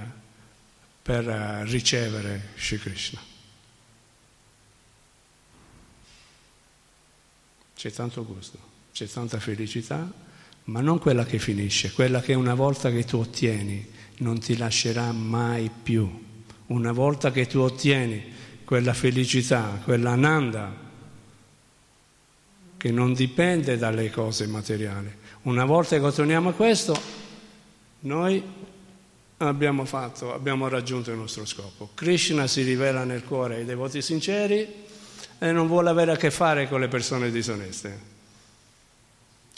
per 1.00 1.28
eh, 1.28 1.64
ricevere 1.64 2.48
Shri 2.56 2.78
Krishna. 2.78 3.20
C'è 7.74 7.90
tanto 7.90 8.24
gusto, 8.24 8.58
c'è 8.92 9.08
tanta 9.08 9.40
felicità, 9.40 10.10
ma 10.64 10.80
non 10.82 10.98
quella 10.98 11.24
che 11.24 11.38
finisce, 11.38 11.92
quella 11.92 12.20
che 12.20 12.34
una 12.34 12.54
volta 12.54 12.90
che 12.90 13.04
tu 13.04 13.16
ottieni 13.16 13.90
non 14.18 14.38
ti 14.38 14.58
lascerà 14.58 15.10
mai 15.10 15.70
più. 15.82 16.30
Una 16.66 16.92
volta 16.92 17.32
che 17.32 17.46
tu 17.46 17.58
ottieni 17.58 18.31
quella 18.72 18.94
felicità, 18.94 19.78
quella 19.84 20.12
ananda 20.12 20.74
che 22.78 22.90
non 22.90 23.12
dipende 23.12 23.76
dalle 23.76 24.08
cose 24.08 24.46
materiali. 24.46 25.14
Una 25.42 25.66
volta 25.66 25.98
che 25.98 26.02
otteniamo 26.02 26.52
questo, 26.52 26.98
noi 28.00 28.42
abbiamo 29.36 29.84
fatto, 29.84 30.32
abbiamo 30.32 30.68
raggiunto 30.68 31.10
il 31.10 31.18
nostro 31.18 31.44
scopo. 31.44 31.90
Krishna 31.92 32.46
si 32.46 32.62
rivela 32.62 33.04
nel 33.04 33.24
cuore 33.24 33.56
ai 33.56 33.66
devoti 33.66 34.00
sinceri 34.00 34.66
e 35.38 35.52
non 35.52 35.66
vuole 35.66 35.90
avere 35.90 36.12
a 36.12 36.16
che 36.16 36.30
fare 36.30 36.66
con 36.66 36.80
le 36.80 36.88
persone 36.88 37.30
disoneste. 37.30 38.00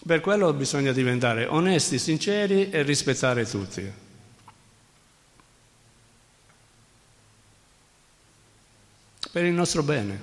Per 0.04 0.20
quello 0.20 0.52
bisogna 0.54 0.90
diventare 0.90 1.46
onesti, 1.46 2.00
sinceri 2.00 2.68
e 2.70 2.82
rispettare 2.82 3.46
tutti. 3.48 4.03
Per 9.34 9.44
il 9.44 9.52
nostro 9.52 9.82
bene. 9.82 10.20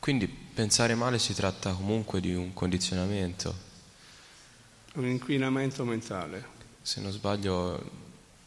Quindi 0.00 0.26
pensare 0.26 0.96
male 0.96 1.20
si 1.20 1.32
tratta 1.34 1.72
comunque 1.72 2.20
di 2.20 2.34
un 2.34 2.52
condizionamento. 2.52 3.54
Un 4.94 5.06
inquinamento 5.06 5.84
mentale. 5.84 6.44
Se 6.82 7.00
non 7.00 7.12
sbaglio, 7.12 7.90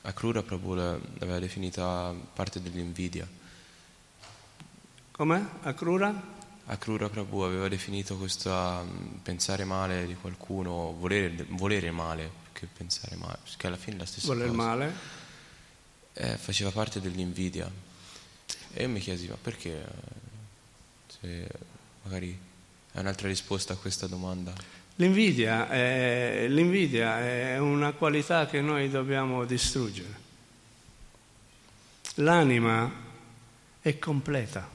Akrura 0.01 0.43
Prabhu 0.43 0.73
l'aveva 0.73 1.39
definita 1.39 2.13
parte 2.33 2.61
dell'invidia. 2.61 3.25
Com'è? 5.11 5.41
Akrura? 5.61 6.43
Akrura 6.67 7.09
Prabhu 7.09 7.41
aveva 7.41 7.67
definito 7.67 8.17
questo 8.17 8.49
um, 8.49 9.19
pensare 9.21 9.65
male 9.65 10.07
di 10.07 10.15
qualcuno, 10.15 10.95
volere, 10.97 11.45
volere 11.49 11.91
male 11.91 12.43
che 12.53 12.65
pensare 12.65 13.15
male, 13.15 13.37
perché 13.43 13.67
alla 13.67 13.77
fine 13.77 13.97
è 13.97 13.99
la 13.99 14.05
stessa 14.05 14.25
Vuole 14.25 14.41
cosa. 14.41 14.51
il 14.51 14.57
male? 14.57 14.93
Eh, 16.13 16.37
faceva 16.37 16.71
parte 16.71 16.99
dell'invidia. 16.99 17.69
E 18.73 18.81
io 18.81 18.89
mi 18.89 18.99
chiesi, 18.99 19.27
ma 19.27 19.37
perché? 19.39 19.85
Se 21.07 21.47
magari 22.03 22.37
è 22.91 22.99
un'altra 22.99 23.27
risposta 23.27 23.73
a 23.73 23.77
questa 23.77 24.07
domanda. 24.07 24.53
L'invidia 24.95 25.69
è, 25.69 26.45
l'invidia 26.47 27.19
è 27.19 27.59
una 27.59 27.91
qualità 27.91 28.47
che 28.47 28.61
noi 28.61 28.89
dobbiamo 28.89 29.45
distruggere. 29.45 30.23
L'anima 32.15 32.91
è 33.81 33.99
completa. 33.99 34.74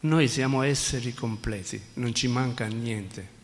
Noi 0.00 0.28
siamo 0.28 0.62
esseri 0.62 1.12
completi, 1.12 1.80
non 1.94 2.14
ci 2.14 2.28
manca 2.28 2.66
niente. 2.66 3.36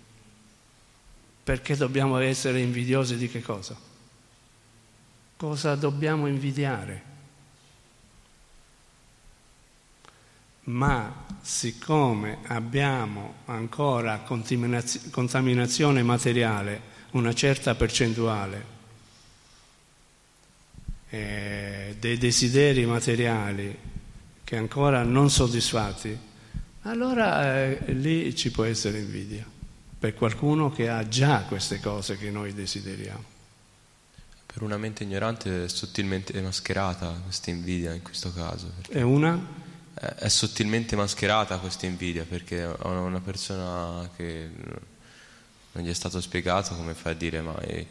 Perché 1.43 1.77
dobbiamo 1.77 2.19
essere 2.19 2.61
invidiosi 2.61 3.17
di 3.17 3.29
che 3.29 3.43
cosa? 3.43 3.77
Cosa 5.37 5.75
dobbiamo 5.75 6.27
invidiare? 6.29 7.13
Ma 10.67 11.27
siccome 11.43 12.39
abbiamo 12.47 13.35
ancora 13.47 14.21
contaminaz- 14.21 15.11
contaminazione 15.11 16.03
materiale, 16.03 16.81
una 17.11 17.35
certa 17.35 17.75
percentuale, 17.75 18.65
eh, 21.11 21.97
dei 21.99 22.17
desideri 22.17 22.87
materiali 22.87 23.77
che 24.43 24.57
ancora 24.57 25.03
non 25.03 25.29
soddisfatti, 25.29 26.33
allora 26.85 27.63
eh, 27.65 27.93
lì 27.93 28.35
ci 28.35 28.51
può 28.51 28.65
essere 28.65 28.99
invidia 28.99 29.45
per 29.99 30.15
qualcuno 30.15 30.71
che 30.71 30.89
ha 30.89 31.07
già 31.09 31.43
queste 31.43 31.81
cose 31.81 32.19
che 32.19 32.31
noi 32.31 32.53
desideriamo. 32.53 33.33
Per 34.47 34.63
una 34.63 34.77
mente 34.77 35.03
ignorante 35.03 35.65
è 35.65 35.69
sottilmente 35.69 36.41
mascherata 36.41 37.09
questa 37.25 37.51
invidia 37.51 37.93
in 37.93 38.03
questo 38.03 38.33
caso. 38.33 38.71
È 38.89 39.01
una? 39.01 39.63
È 39.95 40.07
è 40.07 40.29
sottilmente 40.29 40.97
mascherata 40.97 41.59
questa 41.59 41.87
invidia 41.87 42.25
perché 42.25 42.63
a 42.63 42.89
una 42.89 43.21
persona 43.21 44.09
che 44.17 44.51
non 45.73 45.85
gli 45.85 45.89
è 45.89 45.95
stato 45.95 46.21
spiegato 46.21 46.75
come 46.75 46.95
fa 46.95 47.11
a 47.11 47.15
dire 47.15 47.41
ma 47.41 47.59
eh, 47.61 47.87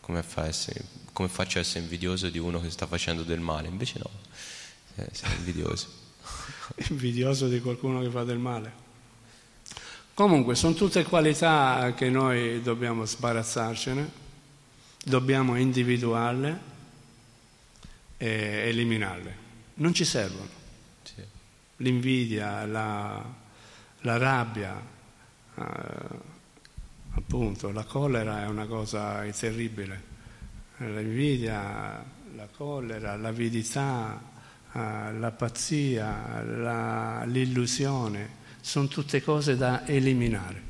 come, 0.00 0.22
fa 0.22 0.42
a 0.42 0.46
essere- 0.48 0.84
come 1.12 1.28
faccio 1.28 1.58
a 1.58 1.60
essere 1.62 1.80
invidioso 1.80 2.28
di 2.28 2.38
uno 2.38 2.60
che 2.60 2.70
sta 2.70 2.86
facendo 2.86 3.22
del 3.22 3.40
male? 3.40 3.68
Invece 3.68 3.98
no, 3.98 4.10
eh, 4.96 5.08
sei 5.12 5.34
invidioso. 5.36 5.99
Invidioso 6.88 7.48
di 7.48 7.60
qualcuno 7.60 8.00
che 8.00 8.10
fa 8.10 8.24
del 8.24 8.38
male. 8.38 8.88
Comunque, 10.14 10.54
sono 10.54 10.74
tutte 10.74 11.04
qualità 11.04 11.94
che 11.96 12.10
noi 12.10 12.60
dobbiamo 12.60 13.04
sbarazzarcene, 13.04 14.10
dobbiamo 15.02 15.56
individuarle 15.56 16.60
e 18.18 18.28
eliminarle. 18.66 19.48
Non 19.74 19.94
ci 19.94 20.04
servono. 20.04 20.48
Sì. 21.02 21.22
L'invidia, 21.76 22.66
la, 22.66 23.24
la 24.00 24.16
rabbia, 24.18 24.78
eh, 25.54 25.64
appunto, 27.14 27.70
la 27.70 27.84
collera 27.84 28.42
è 28.42 28.46
una 28.46 28.66
cosa 28.66 29.24
terribile. 29.30 30.08
L'invidia, 30.78 32.04
la 32.34 32.48
collera, 32.54 33.16
l'avidità, 33.16 34.20
eh, 34.72 35.12
la 35.12 35.30
pazzia, 35.30 36.42
la- 36.42 37.24
l'illusione, 37.24 38.38
sono 38.60 38.88
tutte 38.88 39.22
cose 39.22 39.56
da 39.56 39.86
eliminare. 39.86 40.62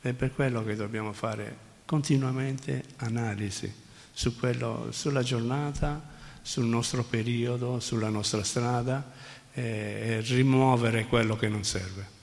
È 0.00 0.12
per 0.12 0.32
quello 0.34 0.64
che 0.64 0.76
dobbiamo 0.76 1.12
fare 1.12 1.56
continuamente 1.84 2.84
analisi 2.98 3.72
su 4.12 4.36
quello- 4.36 4.88
sulla 4.90 5.22
giornata, 5.22 6.16
sul 6.42 6.64
nostro 6.66 7.04
periodo, 7.04 7.80
sulla 7.80 8.08
nostra 8.08 8.42
strada 8.42 9.10
e, 9.52 9.62
e 9.62 10.20
rimuovere 10.22 11.06
quello 11.06 11.36
che 11.36 11.48
non 11.48 11.64
serve. 11.64 12.16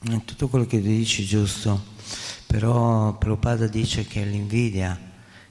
È 0.00 0.24
tutto 0.24 0.48
quello 0.48 0.66
che 0.66 0.80
dici 0.80 1.22
è 1.22 1.26
giusto, 1.26 1.80
però 2.52 3.14
Prabhupada 3.14 3.66
dice 3.66 4.04
che 4.04 4.22
l'invidia 4.24 4.94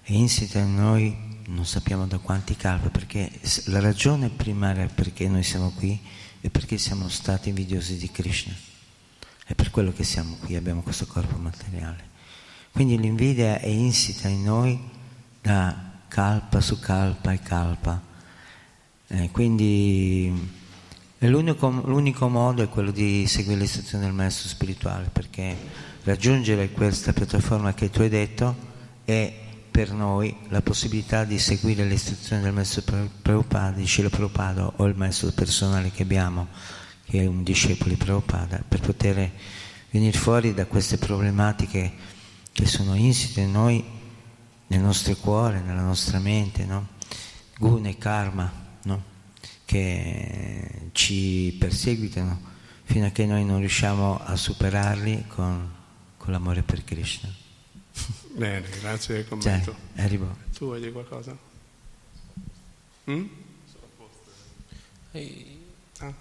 è 0.03 0.11
insita 0.11 0.59
in 0.59 0.75
noi, 0.75 1.39
non 1.47 1.65
sappiamo 1.65 2.05
da 2.05 2.19
quanti 2.19 2.55
calpi, 2.55 2.89
perché 2.89 3.27
la 3.65 3.79
ragione 3.79 4.29
primaria 4.29 4.85
perché 4.85 5.27
noi 5.27 5.41
siamo 5.41 5.71
qui 5.71 5.99
è 6.41 6.49
perché 6.49 6.77
siamo 6.77 7.09
stati 7.09 7.49
invidiosi 7.49 7.97
di 7.97 8.11
Krishna. 8.11 8.53
È 9.43 9.55
per 9.55 9.71
quello 9.71 9.91
che 9.91 10.03
siamo 10.03 10.35
qui, 10.41 10.55
abbiamo 10.55 10.83
questo 10.83 11.07
corpo 11.07 11.37
materiale. 11.37 12.03
Quindi 12.71 12.99
l'invidia 12.99 13.57
è 13.57 13.67
insita 13.67 14.27
in 14.27 14.43
noi 14.43 14.79
da 15.41 16.03
calpa 16.07 16.61
su 16.61 16.77
calpa 16.77 17.31
e 17.31 17.39
calpa. 17.39 17.99
Eh, 19.07 19.31
quindi 19.31 20.31
l'unico, 21.17 21.67
l'unico 21.67 22.29
modo 22.29 22.61
è 22.61 22.69
quello 22.69 22.91
di 22.91 23.25
seguire 23.25 23.57
le 23.57 23.65
istruzioni 23.65 24.03
del 24.03 24.13
maestro 24.13 24.47
spirituale, 24.47 25.09
perché 25.11 25.89
raggiungere 26.03 26.71
questa 26.71 27.13
piattaforma 27.13 27.73
che 27.73 27.89
tu 27.89 28.01
hai 28.01 28.09
detto 28.09 28.55
è 29.05 29.33
per 29.71 29.93
noi 29.93 30.35
la 30.49 30.61
possibilità 30.61 31.23
di 31.23 31.39
seguire 31.39 31.85
le 31.85 31.93
istruzioni 31.93 32.41
del 32.41 32.53
maestro 32.53 32.83
Prabhupada, 33.21 33.77
di 33.77 33.87
Srila 33.87 34.09
Prabhupada 34.09 34.73
o 34.75 34.85
il 34.85 34.95
maestro 34.95 35.31
personale 35.31 35.91
che 35.91 36.03
abbiamo, 36.03 36.47
che 37.05 37.21
è 37.21 37.25
un 37.25 37.43
discepolo 37.43 37.91
di 37.91 37.95
Prabhupada, 37.95 38.63
per 38.67 38.81
poter 38.81 39.31
venire 39.91 40.17
fuori 40.17 40.53
da 40.53 40.65
queste 40.65 40.97
problematiche 40.97 41.93
che 42.51 42.65
sono 42.65 42.95
insite 42.95 43.41
in 43.41 43.51
noi, 43.51 43.83
nel 44.67 44.79
nostro 44.81 45.15
cuore, 45.15 45.61
nella 45.61 45.83
nostra 45.83 46.19
mente, 46.19 46.65
no? 46.65 46.87
guna 47.57 47.89
e 47.89 47.97
karma, 47.97 48.51
no? 48.83 49.03
che 49.63 50.89
ci 50.91 51.55
perseguitano 51.57 52.49
fino 52.83 53.05
a 53.05 53.09
che 53.09 53.25
noi 53.25 53.45
non 53.45 53.59
riusciamo 53.59 54.19
a 54.21 54.35
superarli 54.35 55.25
con, 55.27 55.69
con 56.21 56.31
l'amore 56.33 56.61
per 56.61 56.83
Krishna. 56.83 57.33
Bene, 58.35 58.69
grazie 58.79 59.15
del 59.15 59.23
Cioè, 59.27 59.29
commento. 59.39 59.75
arrivo. 59.95 60.37
Tu 60.53 60.65
vuoi 60.65 60.79
dire 60.79 60.91
qualcosa? 60.91 61.35
Mm? 63.09 63.25
Ah. 65.99 66.13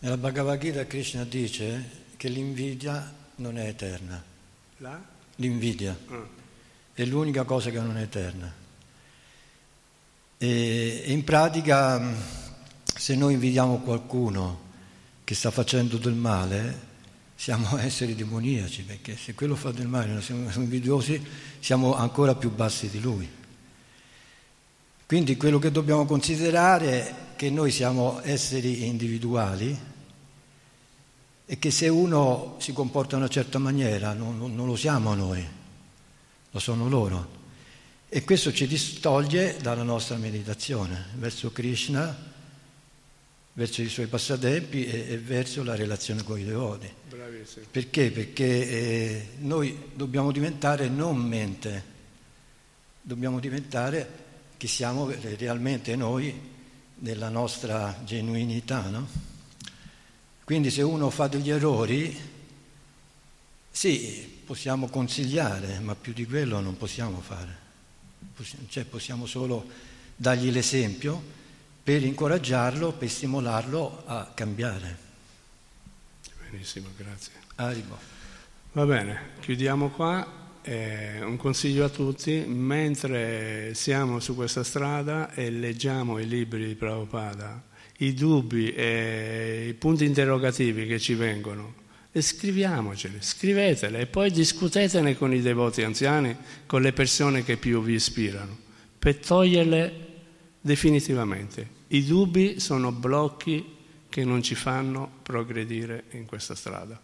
Nella 0.00 0.16
Bhagavad 0.18 0.58
Gita 0.60 0.86
Krishna 0.86 1.24
dice 1.24 2.02
che 2.16 2.28
l'invidia 2.28 3.12
non 3.36 3.56
è 3.58 3.66
eterna. 3.68 4.22
Là? 4.78 5.02
L'invidia 5.36 5.96
Ah. 6.08 6.26
è 6.92 7.04
l'unica 7.04 7.44
cosa 7.44 7.70
che 7.70 7.80
non 7.80 7.96
è 7.96 8.02
eterna. 8.02 8.52
E 10.36 11.02
e 11.06 11.12
in 11.12 11.24
pratica 11.24 11.98
mh, 11.98 12.16
se 13.04 13.14
noi 13.16 13.34
invidiamo 13.34 13.80
qualcuno 13.80 14.60
che 15.24 15.34
sta 15.34 15.50
facendo 15.50 15.98
del 15.98 16.14
male, 16.14 16.80
siamo 17.34 17.76
esseri 17.76 18.14
demoniaci, 18.14 18.80
perché 18.80 19.14
se 19.14 19.34
quello 19.34 19.56
fa 19.56 19.72
del 19.72 19.88
male, 19.88 20.12
noi 20.12 20.22
siamo 20.22 20.50
invidiosi, 20.54 21.22
siamo 21.60 21.94
ancora 21.96 22.34
più 22.34 22.50
bassi 22.50 22.88
di 22.88 23.02
lui. 23.02 23.28
Quindi 25.04 25.36
quello 25.36 25.58
che 25.58 25.70
dobbiamo 25.70 26.06
considerare 26.06 27.06
è 27.06 27.14
che 27.36 27.50
noi 27.50 27.70
siamo 27.72 28.22
esseri 28.22 28.86
individuali 28.86 29.78
e 31.44 31.58
che 31.58 31.70
se 31.70 31.88
uno 31.88 32.56
si 32.58 32.72
comporta 32.72 33.16
in 33.16 33.20
una 33.20 33.30
certa 33.30 33.58
maniera 33.58 34.14
non- 34.14 34.38
non 34.38 34.66
lo 34.66 34.76
siamo 34.76 35.12
noi, 35.12 35.46
lo 36.50 36.58
sono 36.58 36.88
loro. 36.88 37.42
E 38.08 38.24
questo 38.24 38.50
ci 38.50 38.66
distoglie 38.66 39.58
dalla 39.60 39.82
nostra 39.82 40.16
meditazione 40.16 41.08
verso 41.16 41.52
Krishna, 41.52 42.32
verso 43.54 43.82
i 43.82 43.88
suoi 43.88 44.06
passatempi 44.06 44.84
e, 44.84 45.12
e 45.12 45.18
verso 45.18 45.62
la 45.62 45.74
relazione 45.74 46.22
con 46.22 46.38
i 46.38 46.44
devoti. 46.44 46.88
Bravissimo. 47.08 47.66
Perché? 47.70 48.10
Perché 48.10 48.44
eh, 48.44 49.28
noi 49.38 49.90
dobbiamo 49.94 50.32
diventare 50.32 50.88
non 50.88 51.16
mente, 51.18 51.84
dobbiamo 53.00 53.38
diventare 53.40 54.22
che 54.56 54.66
siamo 54.66 55.08
realmente 55.36 55.94
noi 55.96 56.52
nella 56.96 57.28
nostra 57.28 58.00
genuinità, 58.04 58.88
no? 58.88 59.06
Quindi 60.44 60.70
se 60.70 60.82
uno 60.82 61.08
fa 61.10 61.26
degli 61.26 61.50
errori, 61.50 62.16
sì, 63.70 64.40
possiamo 64.44 64.88
consigliare, 64.88 65.78
ma 65.78 65.94
più 65.94 66.12
di 66.12 66.26
quello 66.26 66.60
non 66.60 66.76
possiamo 66.76 67.20
fare. 67.20 67.62
Cioè 68.68 68.84
possiamo 68.84 69.26
solo 69.26 69.66
dargli 70.16 70.50
l'esempio 70.50 71.33
per 71.84 72.02
incoraggiarlo, 72.02 72.92
per 72.92 73.10
stimolarlo 73.10 74.04
a 74.06 74.32
cambiare. 74.34 74.96
Benissimo, 76.50 76.88
grazie. 76.96 77.32
Arrivo. 77.56 77.98
Va 78.72 78.86
bene, 78.86 79.32
chiudiamo 79.40 79.90
qua 79.90 80.26
eh, 80.62 81.22
un 81.22 81.36
consiglio 81.36 81.84
a 81.84 81.90
tutti, 81.90 82.42
mentre 82.46 83.74
siamo 83.74 84.18
su 84.18 84.34
questa 84.34 84.64
strada 84.64 85.34
e 85.34 85.50
leggiamo 85.50 86.18
i 86.18 86.26
libri 86.26 86.66
di 86.66 86.74
Prabhupada, 86.74 87.62
i 87.98 88.14
dubbi 88.14 88.72
e 88.72 89.66
i 89.68 89.74
punti 89.74 90.06
interrogativi 90.06 90.86
che 90.86 90.98
ci 90.98 91.12
vengono, 91.12 91.74
scriviamoceli, 92.12 93.18
scrivetele 93.20 94.00
e 94.00 94.06
poi 94.06 94.30
discutetene 94.30 95.18
con 95.18 95.34
i 95.34 95.42
devoti 95.42 95.82
anziani, 95.82 96.34
con 96.64 96.80
le 96.80 96.94
persone 96.94 97.44
che 97.44 97.58
più 97.58 97.82
vi 97.82 97.92
ispirano, 97.92 98.56
per 98.98 99.16
toglierle 99.16 100.03
definitivamente. 100.64 101.82
I 101.88 102.06
dubbi 102.06 102.58
sono 102.58 102.90
blocchi 102.90 103.76
che 104.08 104.24
non 104.24 104.42
ci 104.42 104.54
fanno 104.54 105.10
progredire 105.22 106.04
in 106.12 106.24
questa 106.24 106.54
strada. 106.54 106.98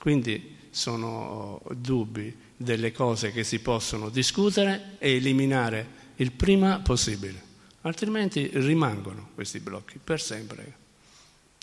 Quindi 0.00 0.56
sono 0.70 1.62
dubbi 1.76 2.36
delle 2.56 2.90
cose 2.90 3.30
che 3.30 3.44
si 3.44 3.60
possono 3.60 4.08
discutere 4.08 4.96
e 4.98 5.14
eliminare 5.14 6.06
il 6.16 6.32
prima 6.32 6.80
possibile, 6.80 7.40
altrimenti 7.82 8.50
rimangono 8.54 9.30
questi 9.34 9.60
blocchi 9.60 10.00
per 10.02 10.20
sempre. 10.20 10.74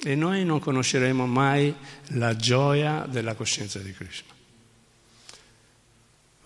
E 0.01 0.15
noi 0.15 0.45
non 0.45 0.59
conosceremo 0.59 1.25
mai 1.25 1.75
la 2.11 2.33
gioia 2.37 3.05
della 3.09 3.35
coscienza 3.35 3.79
di 3.79 3.91
Krishna. 3.91 4.34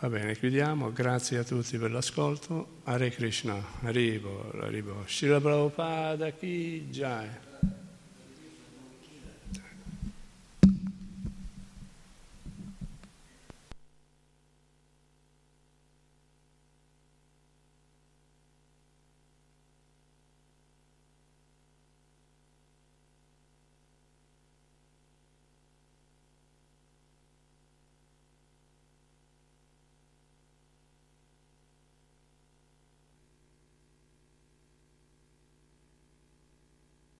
Va 0.01 0.07
bene, 0.07 0.33
chiudiamo. 0.33 0.93
Grazie 0.93 1.39
a 1.39 1.43
tutti 1.43 1.77
per 1.77 1.91
l'ascolto. 1.91 2.79
Hare 2.85 3.09
Krishna, 3.09 3.61
Haribo, 3.81 4.49
Haribo. 4.61 5.03
Shila 5.05 5.41
Prabhupada, 5.41 6.29
chi 6.29 6.87
Jai. 6.89 7.48